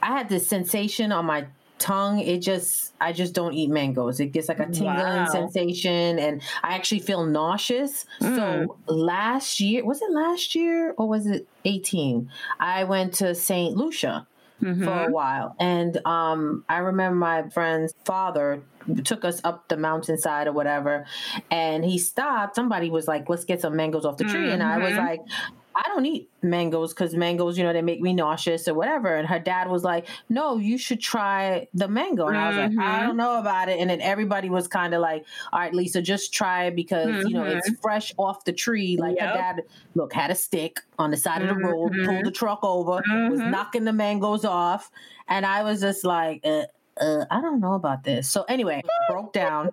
I 0.00 0.08
had 0.18 0.28
this 0.28 0.46
sensation 0.46 1.12
on 1.12 1.26
my 1.26 1.46
tongue 1.78 2.20
it 2.20 2.40
just 2.40 2.94
i 3.00 3.12
just 3.12 3.34
don't 3.34 3.52
eat 3.52 3.68
mangoes 3.68 4.18
it 4.18 4.32
gets 4.32 4.48
like 4.48 4.60
a 4.60 4.66
tingling 4.66 4.96
wow. 4.96 5.26
sensation 5.26 6.18
and 6.18 6.42
i 6.62 6.74
actually 6.74 6.98
feel 6.98 7.24
nauseous 7.26 8.06
mm. 8.20 8.36
so 8.36 8.76
last 8.86 9.60
year 9.60 9.84
was 9.84 10.00
it 10.00 10.10
last 10.10 10.54
year 10.54 10.94
or 10.96 11.06
was 11.08 11.26
it 11.26 11.46
18 11.64 12.30
i 12.58 12.84
went 12.84 13.12
to 13.12 13.34
st 13.34 13.76
lucia 13.76 14.26
mm-hmm. 14.62 14.84
for 14.84 14.90
a 14.90 14.94
mm-hmm. 14.94 15.12
while 15.12 15.54
and 15.60 15.98
um, 16.06 16.64
i 16.68 16.78
remember 16.78 17.16
my 17.16 17.48
friend's 17.50 17.94
father 18.04 18.62
took 19.04 19.24
us 19.24 19.40
up 19.44 19.68
the 19.68 19.76
mountainside 19.76 20.46
or 20.46 20.52
whatever 20.52 21.04
and 21.50 21.84
he 21.84 21.98
stopped 21.98 22.54
somebody 22.54 22.88
was 22.88 23.08
like 23.08 23.28
let's 23.28 23.44
get 23.44 23.60
some 23.60 23.76
mangoes 23.76 24.04
off 24.04 24.16
the 24.16 24.24
tree 24.24 24.44
mm-hmm. 24.44 24.52
and 24.52 24.62
i 24.62 24.78
was 24.78 24.92
mm-hmm. 24.92 25.06
like 25.06 25.20
I 25.76 25.82
don't 25.88 26.06
eat 26.06 26.30
mangoes 26.42 26.94
because 26.94 27.14
mangoes, 27.14 27.58
you 27.58 27.64
know, 27.64 27.72
they 27.74 27.82
make 27.82 28.00
me 28.00 28.14
nauseous 28.14 28.66
or 28.66 28.72
whatever. 28.72 29.14
And 29.14 29.28
her 29.28 29.38
dad 29.38 29.68
was 29.68 29.84
like, 29.84 30.08
No, 30.30 30.56
you 30.56 30.78
should 30.78 31.00
try 31.00 31.68
the 31.74 31.86
mango. 31.86 32.28
And 32.28 32.36
mm-hmm. 32.36 32.44
I 32.44 32.48
was 32.48 32.56
like, 32.56 32.86
I 32.86 32.90
mm-hmm. 32.96 33.06
don't 33.06 33.16
know 33.18 33.38
about 33.38 33.68
it. 33.68 33.78
And 33.78 33.90
then 33.90 34.00
everybody 34.00 34.48
was 34.48 34.68
kind 34.68 34.94
of 34.94 35.02
like, 35.02 35.26
All 35.52 35.60
right, 35.60 35.74
Lisa, 35.74 36.00
just 36.00 36.32
try 36.32 36.64
it 36.64 36.76
because, 36.76 37.08
mm-hmm. 37.08 37.28
you 37.28 37.34
know, 37.34 37.44
it's 37.44 37.68
mm-hmm. 37.68 37.80
fresh 37.82 38.14
off 38.16 38.44
the 38.44 38.54
tree. 38.54 38.96
Like 38.96 39.16
yep. 39.16 39.28
her 39.28 39.34
dad, 39.34 39.62
look, 39.94 40.14
had 40.14 40.30
a 40.30 40.34
stick 40.34 40.80
on 40.98 41.10
the 41.10 41.16
side 41.16 41.42
of 41.42 41.48
the 41.48 41.54
road, 41.54 41.92
pulled 41.92 42.06
the 42.06 42.12
mm-hmm. 42.12 42.30
truck 42.30 42.60
over, 42.62 43.02
was 43.06 43.40
knocking 43.40 43.84
the 43.84 43.92
mangoes 43.92 44.46
off. 44.46 44.90
And 45.28 45.44
I 45.44 45.62
was 45.62 45.80
just 45.82 46.04
like, 46.04 46.40
uh, 46.44 46.62
uh, 46.98 47.26
I 47.30 47.40
don't 47.42 47.60
know 47.60 47.74
about 47.74 48.04
this. 48.04 48.28
So 48.28 48.44
anyway, 48.44 48.82
broke 49.08 49.32
down 49.32 49.70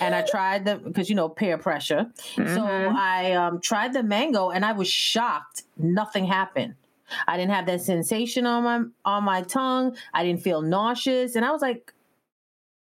and 0.00 0.14
I 0.14 0.22
tried 0.22 0.64
the 0.64 0.76
because 0.76 1.08
you 1.08 1.16
know 1.16 1.28
peer 1.28 1.58
pressure. 1.58 2.06
Mm-hmm. 2.34 2.54
So 2.54 2.64
I 2.64 3.32
um, 3.32 3.60
tried 3.60 3.92
the 3.92 4.02
mango 4.02 4.50
and 4.50 4.64
I 4.64 4.72
was 4.72 4.88
shocked. 4.88 5.64
Nothing 5.76 6.24
happened. 6.24 6.74
I 7.26 7.36
didn't 7.36 7.52
have 7.52 7.66
that 7.66 7.80
sensation 7.80 8.46
on 8.46 8.62
my 8.64 8.82
on 9.04 9.24
my 9.24 9.42
tongue. 9.42 9.96
I 10.14 10.24
didn't 10.24 10.42
feel 10.42 10.62
nauseous, 10.62 11.34
and 11.34 11.44
I 11.44 11.50
was 11.50 11.62
like, 11.62 11.92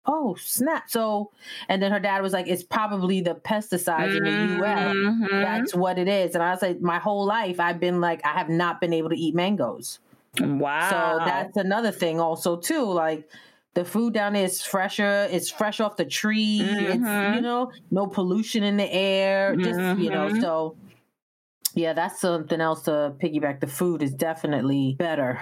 "Oh 0.06 0.36
snap!" 0.38 0.88
So, 0.88 1.32
and 1.68 1.82
then 1.82 1.92
her 1.92 2.00
dad 2.00 2.22
was 2.22 2.32
like, 2.32 2.46
"It's 2.46 2.62
probably 2.62 3.20
the 3.20 3.34
pesticides 3.34 4.14
mm-hmm. 4.14 4.26
in 4.26 4.48
the 4.48 4.56
U.S. 4.56 4.94
Mm-hmm. 4.94 5.42
That's 5.42 5.74
what 5.74 5.98
it 5.98 6.08
is." 6.08 6.34
And 6.34 6.42
I 6.42 6.50
was 6.50 6.62
like, 6.62 6.80
"My 6.80 6.98
whole 6.98 7.26
life, 7.26 7.58
I've 7.58 7.80
been 7.80 8.00
like, 8.00 8.24
I 8.24 8.32
have 8.32 8.48
not 8.48 8.80
been 8.80 8.92
able 8.92 9.10
to 9.10 9.16
eat 9.16 9.34
mangoes." 9.34 9.98
Wow. 10.40 10.88
So 10.88 11.24
that's 11.24 11.56
another 11.56 11.90
thing, 11.90 12.20
also 12.20 12.56
too. 12.56 12.84
Like 12.84 13.28
the 13.74 13.84
food 13.84 14.12
down 14.14 14.34
there 14.34 14.44
is 14.44 14.62
fresher. 14.62 15.28
It's 15.30 15.50
fresh 15.50 15.80
off 15.80 15.96
the 15.96 16.04
tree. 16.04 16.60
Mm-hmm. 16.62 16.84
It's 16.84 16.94
you 16.94 17.00
mm-hmm. 17.00 17.42
know 17.42 17.72
no 17.90 18.06
pollution 18.06 18.62
in 18.62 18.76
the 18.76 18.92
air. 18.92 19.56
Just 19.56 19.78
mm-hmm. 19.78 20.00
you 20.00 20.10
know 20.10 20.28
mm-hmm. 20.28 20.40
so. 20.40 20.76
Yeah, 21.74 21.94
that's 21.94 22.20
something 22.20 22.60
else 22.60 22.82
to 22.82 23.14
piggyback. 23.18 23.60
The 23.60 23.66
food 23.66 24.02
is 24.02 24.12
definitely 24.12 24.94
better. 24.98 25.40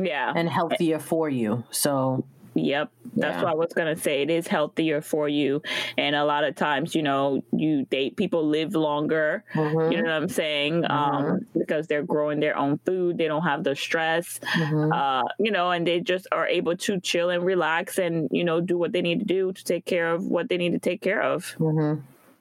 Yeah. 0.00 0.32
And 0.34 0.48
healthier 0.48 1.00
for 1.00 1.28
you. 1.28 1.64
So 1.72 2.24
Yep. 2.54 2.90
That's 3.16 3.36
yeah. 3.36 3.42
what 3.42 3.52
I 3.52 3.54
was 3.54 3.72
going 3.72 3.94
to 3.94 4.00
say. 4.00 4.22
It 4.22 4.30
is 4.30 4.46
healthier 4.46 5.00
for 5.00 5.28
you. 5.28 5.62
And 5.98 6.16
a 6.16 6.24
lot 6.24 6.44
of 6.44 6.54
times, 6.54 6.94
you 6.94 7.02
know, 7.02 7.42
you 7.52 7.84
date 7.86 8.16
people 8.16 8.46
live 8.46 8.74
longer. 8.74 9.44
Mm-hmm. 9.54 9.92
You 9.92 10.02
know 10.02 10.10
what 10.10 10.22
I'm 10.22 10.28
saying? 10.28 10.82
Mm-hmm. 10.82 10.92
Um, 10.92 11.46
because 11.56 11.86
they're 11.86 12.02
growing 12.02 12.40
their 12.40 12.56
own 12.56 12.78
food. 12.86 13.18
They 13.18 13.26
don't 13.26 13.42
have 13.42 13.64
the 13.64 13.76
stress, 13.76 14.40
mm-hmm. 14.42 14.92
uh, 14.92 15.22
you 15.38 15.50
know, 15.50 15.70
and 15.70 15.86
they 15.86 16.00
just 16.00 16.26
are 16.32 16.46
able 16.46 16.76
to 16.78 17.00
chill 17.00 17.30
and 17.30 17.44
relax 17.44 17.98
and, 17.98 18.28
you 18.30 18.44
know, 18.44 18.60
do 18.60 18.78
what 18.78 18.92
they 18.92 19.02
need 19.02 19.20
to 19.20 19.24
do 19.24 19.52
to 19.52 19.64
take 19.64 19.84
care 19.84 20.12
of 20.12 20.24
what 20.24 20.48
they 20.48 20.56
need 20.56 20.72
to 20.72 20.78
take 20.78 21.02
care 21.02 21.22
of. 21.22 21.56
Mm-hmm. 21.58 22.00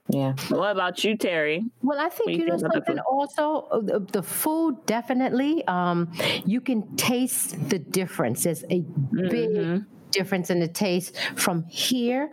Yeah. 0.10 0.34
What 0.50 0.72
about 0.72 1.04
you, 1.04 1.16
Terry? 1.16 1.64
Well, 1.82 1.98
I 1.98 2.10
think 2.10 2.32
you, 2.32 2.40
you 2.40 2.46
know 2.48 2.58
something. 2.58 3.00
Also, 3.00 3.68
uh, 3.72 3.80
the, 3.80 4.00
the, 4.12 4.22
food 4.22 4.86
definitely. 4.86 5.66
Um, 5.66 6.12
you 6.46 6.60
can 6.60 6.98
taste 6.98 7.70
the 7.70 7.80
difference. 7.80 8.44
There's 8.44 8.64
a 8.66 8.82
big 9.12 9.50
mm-hmm 9.50 9.78
difference 10.14 10.50
in 10.50 10.60
the 10.60 10.68
taste 10.68 11.18
from 11.36 11.66
here 11.66 12.32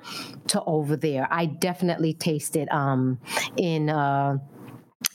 to 0.48 0.62
over 0.64 0.96
there. 0.96 1.26
I 1.30 1.46
definitely 1.46 2.14
tasted 2.14 2.68
um, 2.70 3.18
in. 3.56 3.90
Uh, 3.90 4.38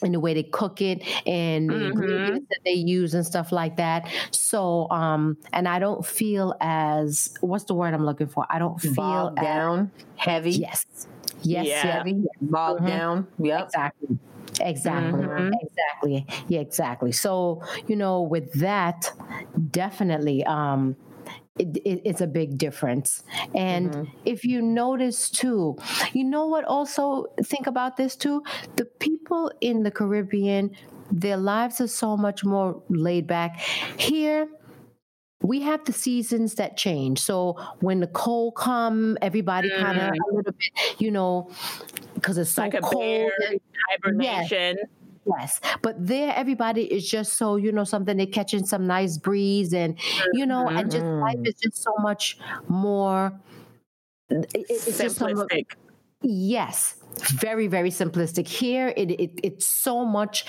in 0.02 0.12
the 0.12 0.20
way 0.20 0.34
they 0.34 0.44
cook 0.44 0.82
it 0.82 1.04
and 1.28 1.70
mm-hmm. 1.70 1.80
the 1.80 1.86
ingredients 1.86 2.48
that 2.50 2.60
they 2.66 2.74
use 2.74 3.14
and 3.14 3.24
stuff 3.24 3.52
like 3.52 3.78
that. 3.78 4.10
So, 4.32 4.90
um, 4.90 5.38
and 5.54 5.68
I 5.68 5.78
don't 5.78 6.04
feel 6.04 6.56
as 6.60 7.36
what's 7.42 7.66
the 7.66 7.76
word 7.76 7.94
I'm 7.94 8.04
looking 8.04 8.28
for? 8.28 8.48
I 8.50 8.58
don't 8.58 8.80
feel 8.82 8.94
Bogged 8.94 9.42
down, 9.42 9.92
heavy. 10.16 10.52
Yes, 10.52 11.08
yes, 11.44 11.68
yeah. 11.68 11.98
heavy, 11.98 12.24
bogged 12.42 12.80
mm-hmm. 12.80 12.88
down. 12.88 13.28
Yep, 13.40 13.66
exactly. 13.66 14.20
Exactly. 14.60 15.24
Mm-hmm. 15.24 15.54
Exactly. 15.62 16.28
Yeah, 16.48 16.62
exactly. 16.62 17.12
So, 17.12 17.62
you 17.88 17.96
know, 17.96 18.22
with 18.22 18.52
that, 18.54 19.12
definitely, 19.72 20.44
um, 20.46 20.96
it, 21.58 21.78
it, 21.86 22.02
it's 22.04 22.22
a 22.22 22.28
big 22.28 22.58
difference. 22.58 23.24
And 23.54 23.92
mm-hmm. 23.92 24.18
if 24.26 24.44
you 24.44 24.62
notice 24.62 25.30
too, 25.30 25.78
you 26.14 26.24
know 26.24 26.48
what, 26.48 26.66
also 26.66 27.28
think 27.44 27.68
about 27.68 27.98
this 27.98 28.16
too? 28.16 28.44
The 28.76 28.86
people 28.86 29.52
in 29.62 29.84
the 29.84 29.92
Caribbean, 29.92 30.72
their 31.12 31.38
lives 31.38 31.80
are 31.80 31.88
so 31.88 32.18
much 32.18 32.44
more 32.44 32.82
laid 32.90 33.28
back. 33.28 33.60
Here, 33.98 34.50
we 35.42 35.62
have 35.62 35.86
the 35.86 35.94
seasons 35.94 36.56
that 36.56 36.76
change. 36.76 37.20
So 37.20 37.56
when 37.80 38.00
the 38.00 38.08
cold 38.08 38.56
come, 38.56 39.18
everybody 39.22 39.70
mm. 39.70 39.80
kind 39.80 39.98
of 39.98 40.10
a 40.10 40.36
little 40.36 40.52
bit, 40.52 41.00
you 41.00 41.12
know, 41.12 41.52
because 42.16 42.38
it's 42.38 42.50
so 42.50 42.64
like 42.64 42.82
cold. 42.82 43.32
hibernation. 43.92 44.78
Yes. 44.78 44.88
Yes, 45.26 45.60
but 45.82 45.96
there 45.98 46.34
everybody 46.36 46.84
is 46.84 47.10
just 47.10 47.34
so 47.34 47.56
you 47.56 47.72
know 47.72 47.84
something. 47.84 48.16
They're 48.18 48.28
catching 48.28 48.66
some 48.66 48.86
nice 48.86 49.18
breeze, 49.18 49.74
and 49.74 49.98
you 50.34 50.46
know, 50.46 50.66
mm-hmm. 50.66 50.78
and 50.78 50.92
just 50.92 51.06
life 51.06 51.36
mm-hmm. 51.38 51.46
is 51.48 51.56
just 51.56 51.84
so 51.84 51.94
much 52.00 52.38
more. 52.68 53.34
It, 54.30 54.54
it's 54.54 54.86
Simplistic. 54.86 55.02
just 55.02 55.16
so 55.18 55.28
much, 55.30 55.78
Yes, 56.22 56.96
very 57.40 57.68
very 57.68 57.90
simplistic 57.90 58.48
here 58.48 58.94
it, 58.98 59.12
it 59.12 59.32
it's 59.44 59.68
so 59.68 60.06
much 60.06 60.46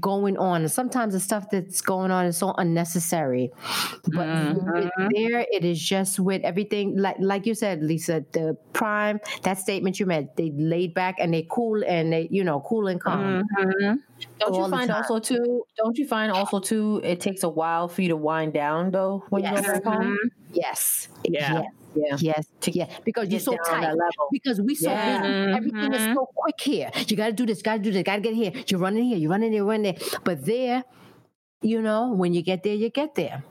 going 0.00 0.36
on 0.36 0.62
and 0.62 0.70
sometimes 0.70 1.14
the 1.14 1.20
stuff 1.20 1.48
that's 1.50 1.80
going 1.80 2.10
on 2.10 2.26
is 2.26 2.36
so 2.36 2.54
unnecessary 2.58 3.50
but 4.06 4.26
mm-hmm. 4.26 5.08
there 5.14 5.46
it 5.50 5.64
is 5.64 5.80
just 5.80 6.20
with 6.20 6.42
everything 6.42 6.96
like 6.96 7.16
like 7.20 7.46
you 7.46 7.54
said 7.54 7.82
lisa 7.82 8.24
the 8.32 8.56
prime 8.72 9.20
that 9.42 9.58
statement 9.58 9.98
you 9.98 10.06
made 10.06 10.28
they 10.36 10.50
laid 10.56 10.94
back 10.94 11.16
and 11.18 11.32
they 11.32 11.46
cool 11.50 11.82
and 11.86 12.12
they 12.12 12.28
you 12.30 12.44
know 12.44 12.60
cool 12.66 12.86
and 12.86 13.00
calm 13.00 13.42
mm-hmm. 13.58 13.94
don't 14.38 14.54
you 14.54 14.68
find 14.68 14.90
also 14.90 15.18
too 15.18 15.64
don't 15.76 15.98
you 15.98 16.06
find 16.06 16.32
also 16.32 16.60
too 16.60 17.00
it 17.04 17.20
takes 17.20 17.42
a 17.42 17.48
while 17.48 17.88
for 17.88 18.02
you 18.02 18.08
to 18.08 18.16
wind 18.16 18.52
down 18.52 18.90
though 18.90 19.24
when 19.30 19.42
yes. 19.42 19.56
you 19.56 19.66
go 19.66 19.72
back 19.72 19.84
home 19.84 20.02
mm-hmm. 20.02 20.28
yes 20.52 21.08
yeah. 21.24 21.54
yes 21.54 21.81
yeah. 21.94 22.16
Yes. 22.18 22.46
Yeah. 22.66 22.88
Because 23.04 23.28
you're 23.28 23.40
so 23.40 23.56
tight. 23.64 23.94
Because 24.30 24.60
we 24.60 24.74
so 24.74 24.90
yeah. 24.90 25.20
busy. 25.20 25.32
Mm-hmm. 25.32 25.56
Everything 25.56 25.94
is 25.94 26.14
so 26.14 26.28
quick 26.34 26.60
here. 26.60 26.90
You 27.06 27.16
got 27.16 27.26
to 27.26 27.32
do 27.32 27.46
this. 27.46 27.62
Got 27.62 27.76
to 27.76 27.78
do 27.82 27.92
this. 27.92 28.02
Got 28.02 28.16
to 28.16 28.22
get 28.22 28.34
here. 28.34 28.52
You're 28.68 28.80
running 28.80 29.04
here. 29.04 29.18
You're 29.18 29.30
running 29.30 29.52
there. 29.52 29.64
Running 29.64 29.94
there. 29.94 30.20
But 30.24 30.44
there, 30.44 30.84
you 31.60 31.82
know, 31.82 32.12
when 32.12 32.34
you 32.34 32.42
get 32.42 32.62
there, 32.62 32.74
you 32.74 32.90
get 32.90 33.14
there. 33.14 33.42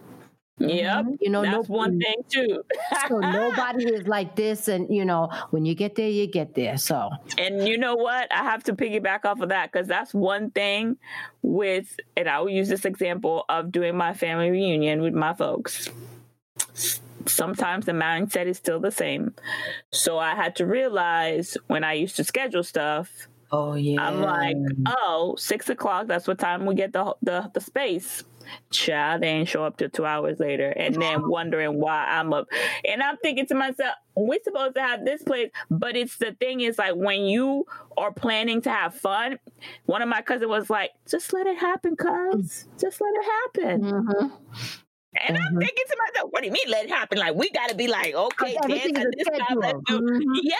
Yep. 0.60 1.06
You 1.22 1.32
know, 1.32 1.42
that's 1.42 1.70
no, 1.70 1.76
one 1.76 2.00
thing 2.00 2.18
too. 2.30 2.62
so 3.08 3.18
nobody 3.20 3.86
is 3.86 4.08
like 4.08 4.36
this, 4.36 4.68
and 4.68 4.94
you 4.94 5.06
know, 5.06 5.28
when 5.50 5.66
you 5.66 5.74
get 5.74 5.96
there, 5.96 6.10
you 6.10 6.28
get 6.28 6.54
there. 6.54 6.78
So, 6.78 7.10
and 7.40 7.68
you 7.68 7.80
know 7.80 7.96
what? 7.96 8.32
I 8.32 8.44
have 8.44 8.64
to 8.66 8.74
piggyback 8.74 9.26
off 9.26 9.42
of 9.42 9.50
that 9.50 9.72
because 9.72 9.88
that's 9.88 10.14
one 10.14 10.52
thing 10.52 10.98
with, 11.42 12.00
and 12.16 12.30
I 12.30 12.40
will 12.42 12.50
use 12.52 12.70
this 12.70 12.86
example 12.86 13.46
of 13.50 13.72
doing 13.72 13.98
my 13.98 14.14
family 14.14 14.52
reunion 14.52 15.02
with 15.02 15.16
my 15.16 15.34
folks 15.34 15.90
sometimes 17.28 17.86
the 17.86 17.92
mindset 17.92 18.46
is 18.46 18.58
still 18.58 18.80
the 18.80 18.92
same. 18.92 19.34
So 19.92 20.18
I 20.18 20.36
had 20.36 20.56
to 20.58 20.66
realize 20.66 21.58
when 21.68 21.84
I 21.84 21.94
used 21.94 22.16
to 22.18 22.24
schedule 22.24 22.64
stuff. 22.64 23.28
Oh 23.52 23.76
yeah. 23.76 24.02
I'm 24.02 24.22
like, 24.22 24.56
oh, 24.86 25.36
six 25.38 25.70
o'clock. 25.70 26.08
That's 26.08 26.28
what 26.28 26.40
time 26.40 26.66
we 26.66 26.76
get 26.76 26.94
the 26.94 27.16
the, 27.22 27.52
the 27.54 27.62
space. 27.62 28.24
Child, 28.72 29.22
they 29.22 29.28
ain't 29.28 29.48
show 29.48 29.64
up 29.64 29.78
till 29.78 29.90
two 29.90 30.06
hours 30.06 30.40
later, 30.40 30.72
and 30.72 31.00
then 31.00 31.30
wondering 31.30 31.80
why 31.80 32.06
I'm 32.06 32.34
up. 32.34 32.48
And 32.84 33.02
I'm 33.02 33.18
thinking 33.18 33.46
to 33.48 33.56
myself, 33.56 33.94
we're 34.16 34.40
supposed 34.44 34.76
to 34.76 34.82
have 34.82 35.06
this 35.06 35.22
place, 35.22 35.52
but 35.70 35.96
it's 35.96 36.18
the 36.18 36.34
thing 36.34 36.62
is 36.62 36.78
like 36.78 36.96
when 36.96 37.22
you 37.26 37.66
are 37.98 38.12
planning 38.12 38.62
to 38.64 38.70
have 38.70 38.96
fun. 38.96 39.38
One 39.86 40.02
of 40.02 40.10
my 40.10 40.22
cousins 40.22 40.50
was 40.50 40.70
like, 40.70 40.92
"Just 41.08 41.32
let 41.34 41.46
it 41.48 41.60
happen, 41.60 41.96
cuz. 41.96 42.68
Just 42.80 43.00
let 43.00 43.14
it 43.14 43.26
happen." 43.26 43.82
Mm-hmm. 43.84 44.28
And 45.20 45.36
mm-hmm. 45.36 45.48
I'm 45.48 45.60
thinking 45.60 45.84
to 45.90 45.98
myself, 46.08 46.32
what 46.32 46.42
do 46.42 46.48
you 46.48 46.54
mean 46.54 46.64
let 46.70 46.86
it 46.86 46.90
happen? 46.90 47.18
Like 47.18 47.36
we 47.36 47.50
gotta 47.52 47.76
be 47.76 47.88
like, 47.88 48.14
okay, 48.14 48.58
dance 48.66 48.94
this 49.18 49.28
time, 49.28 49.58
let's 49.60 49.80
do 49.86 50.00
mm-hmm. 50.00 50.32
yeah. 50.42 50.56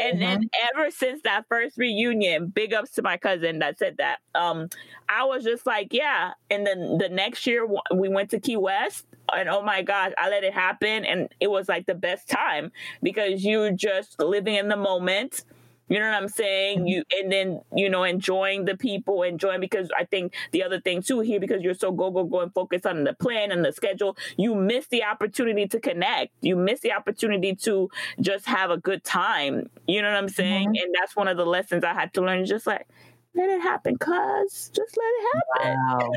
And 0.00 0.20
mm-hmm. 0.20 0.20
then 0.20 0.50
ever 0.74 0.90
since 0.90 1.20
that 1.24 1.44
first 1.48 1.76
reunion, 1.76 2.48
big 2.48 2.72
ups 2.72 2.92
to 2.92 3.02
my 3.02 3.18
cousin 3.18 3.58
that 3.58 3.78
said 3.78 3.96
that. 3.98 4.20
Um, 4.34 4.68
I 5.08 5.24
was 5.24 5.44
just 5.44 5.66
like, 5.66 5.92
yeah. 5.92 6.32
And 6.50 6.66
then 6.66 6.96
the 6.96 7.10
next 7.10 7.46
year 7.46 7.66
we 7.94 8.08
went 8.08 8.30
to 8.30 8.40
Key 8.40 8.56
West, 8.56 9.04
and 9.32 9.50
oh 9.50 9.62
my 9.62 9.82
gosh, 9.82 10.12
I 10.16 10.30
let 10.30 10.44
it 10.44 10.54
happen, 10.54 11.04
and 11.04 11.28
it 11.40 11.50
was 11.50 11.68
like 11.68 11.84
the 11.84 11.94
best 11.94 12.28
time 12.28 12.72
because 13.02 13.44
you 13.44 13.70
just 13.72 14.18
living 14.18 14.54
in 14.54 14.68
the 14.68 14.76
moment 14.76 15.44
you 15.88 15.98
know 15.98 16.06
what 16.06 16.14
I'm 16.14 16.28
saying? 16.28 16.78
Mm-hmm. 16.80 16.86
You 16.86 17.02
and 17.12 17.32
then 17.32 17.60
you 17.74 17.90
know 17.90 18.04
enjoying 18.04 18.64
the 18.64 18.76
people, 18.76 19.22
enjoying 19.22 19.60
because 19.60 19.90
I 19.96 20.04
think 20.04 20.34
the 20.52 20.62
other 20.62 20.80
thing 20.80 21.02
too 21.02 21.20
here 21.20 21.38
because 21.38 21.62
you're 21.62 21.74
so 21.74 21.92
go 21.92 22.10
go 22.10 22.24
go 22.24 22.40
and 22.40 22.52
focus 22.54 22.86
on 22.86 23.04
the 23.04 23.12
plan 23.12 23.52
and 23.52 23.64
the 23.64 23.72
schedule, 23.72 24.16
you 24.36 24.54
miss 24.54 24.86
the 24.86 25.04
opportunity 25.04 25.66
to 25.68 25.80
connect. 25.80 26.32
You 26.40 26.56
miss 26.56 26.80
the 26.80 26.92
opportunity 26.92 27.54
to 27.56 27.90
just 28.20 28.46
have 28.46 28.70
a 28.70 28.78
good 28.78 29.04
time. 29.04 29.68
You 29.86 30.00
know 30.00 30.08
what 30.08 30.16
I'm 30.16 30.28
saying? 30.28 30.68
Mm-hmm. 30.68 30.84
And 30.84 30.94
that's 30.98 31.14
one 31.14 31.28
of 31.28 31.36
the 31.36 31.46
lessons 31.46 31.84
I 31.84 31.92
had 31.92 32.14
to 32.14 32.22
learn. 32.22 32.46
Just 32.46 32.66
like 32.66 32.86
let 33.34 33.50
it 33.50 33.60
happen, 33.60 33.98
cuz 33.98 34.70
just 34.74 34.96
let 34.96 35.06
it 35.06 35.26
happen. 35.34 35.78
Wow. 35.86 36.10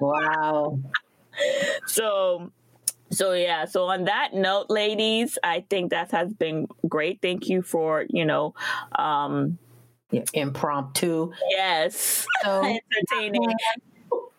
wow. 0.00 0.78
So 1.86 2.50
so 3.10 3.32
yeah. 3.32 3.64
So 3.64 3.86
on 3.86 4.04
that 4.04 4.34
note 4.34 4.66
ladies 4.68 5.38
i 5.42 5.64
think 5.68 5.90
that 5.90 6.10
has 6.10 6.32
been 6.32 6.66
great. 6.88 7.20
Thank 7.22 7.48
you 7.48 7.62
for 7.62 8.04
you 8.08 8.24
know 8.24 8.54
um 8.98 9.58
yeah, 10.10 10.24
impromptu. 10.32 11.32
Yes. 11.50 12.26
So, 12.42 12.64
entertaining. 13.12 13.52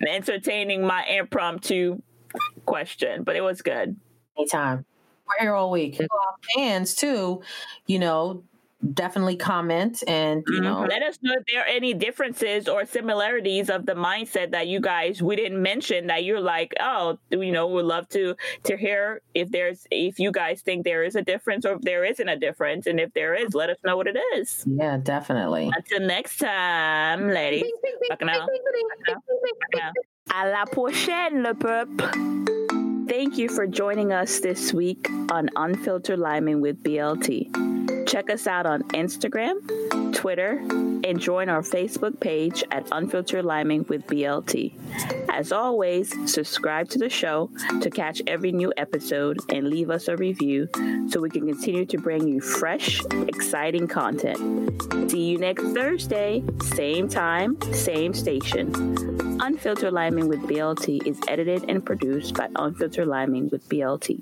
Entertaining 0.08 0.86
my 0.86 1.06
impromptu 1.06 2.02
question 2.66 3.24
but 3.24 3.36
it 3.36 3.42
was 3.42 3.62
good. 3.62 3.96
Anytime. 4.38 4.86
We're 5.28 5.46
here 5.46 5.54
all 5.54 5.72
week. 5.72 6.00
Fans 6.56 6.96
too 6.96 7.42
you 7.86 8.00
know 8.00 8.44
definitely 8.94 9.36
comment 9.36 10.04
and 10.08 10.44
you 10.48 10.54
mm-hmm. 10.54 10.64
know 10.64 10.86
let 10.90 11.04
us 11.04 11.20
know 11.22 11.34
if 11.38 11.44
there 11.52 11.62
are 11.62 11.68
any 11.68 11.94
differences 11.94 12.68
or 12.68 12.86
similarities 12.86 13.70
of 13.70 13.86
the 13.86 13.94
mindset 13.94 14.52
that 14.52 14.68
you 14.68 14.80
guys 14.80 15.22
we 15.22 15.36
didn't 15.36 15.62
mention 15.62 16.08
that 16.08 16.24
you're 16.24 16.40
like 16.40 16.74
oh 16.80 17.18
you 17.30 17.52
know 17.52 17.68
we'd 17.68 17.84
love 17.84 18.08
to 18.08 18.36
to 18.64 18.78
hear 18.78 19.22
if 19.34 19.52
there's 19.52 19.86
if 19.92 20.18
you 20.18 20.32
guys 20.32 20.62
think 20.62 20.86
there 20.86 21.04
is 21.04 21.16
a 21.16 21.22
difference 21.22 21.66
or 21.66 21.74
if 21.74 21.82
there 21.82 22.06
isn't 22.06 22.30
a 22.30 22.38
difference 22.38 22.88
and 22.88 23.00
if 23.00 23.14
there 23.14 23.36
is 23.36 23.54
let 23.54 23.70
us 23.70 23.78
know 23.86 23.98
what 23.98 24.08
it 24.08 24.18
is. 24.36 24.64
Yeah 24.66 24.98
definitely. 24.98 25.70
Until 25.76 26.08
next 26.08 26.38
time 26.38 27.28
ladies. 27.30 27.64
À 30.32 30.46
la 30.46 30.66
prochaine 30.66 31.42
le 31.42 31.54
peuple 31.56 32.79
Thank 33.10 33.40
you 33.40 33.50
for 33.50 33.66
joining 33.66 34.14
us 34.14 34.40
this 34.40 34.72
week 34.72 35.10
on 35.32 35.50
Unfiltered 35.56 36.20
Liming 36.20 36.62
with 36.62 36.84
BLT. 36.84 38.08
Check 38.08 38.30
us 38.30 38.46
out 38.46 38.68
on 38.68 38.84
Instagram, 38.90 40.14
Twitter, 40.14 40.60
and 40.60 41.20
join 41.20 41.50
our 41.50 41.64
Facebook 41.64 42.20
page 42.20 42.64
at 42.70 42.88
Unfiltered 42.92 43.46
Liming 43.46 43.84
with 43.90 44.06
BLT. 44.06 44.76
As 45.28 45.52
always, 45.52 46.14
subscribe 46.32 46.88
to 46.90 47.00
the 47.00 47.10
show 47.10 47.50
to 47.82 47.90
catch 47.90 48.22
every 48.28 48.52
new 48.52 48.72
episode 48.78 49.40
and 49.50 49.70
leave 49.70 49.90
us 49.90 50.08
a 50.08 50.16
review 50.16 50.70
so 51.10 51.20
we 51.20 51.32
can 51.32 51.48
continue 51.48 51.88
to 51.88 51.98
bring 51.98 52.28
you 52.28 52.40
fresh, 52.40 53.02
exciting 53.28 53.88
content. 53.88 55.10
See 55.10 55.24
you 55.24 55.40
next 55.40 55.64
Thursday, 55.64 56.44
same 56.62 57.10
time, 57.10 57.60
same 57.74 58.14
station. 58.14 59.10
Unfiltered 59.42 59.94
Liming 59.94 60.28
with 60.28 60.42
BLT 60.42 61.08
is 61.08 61.18
edited 61.30 61.64
and 61.70 61.86
produced 61.86 62.34
by 62.36 62.50
Unfiltered 62.58 62.99
Liming 63.06 63.50
with 63.50 63.68
BLT. 63.70 64.22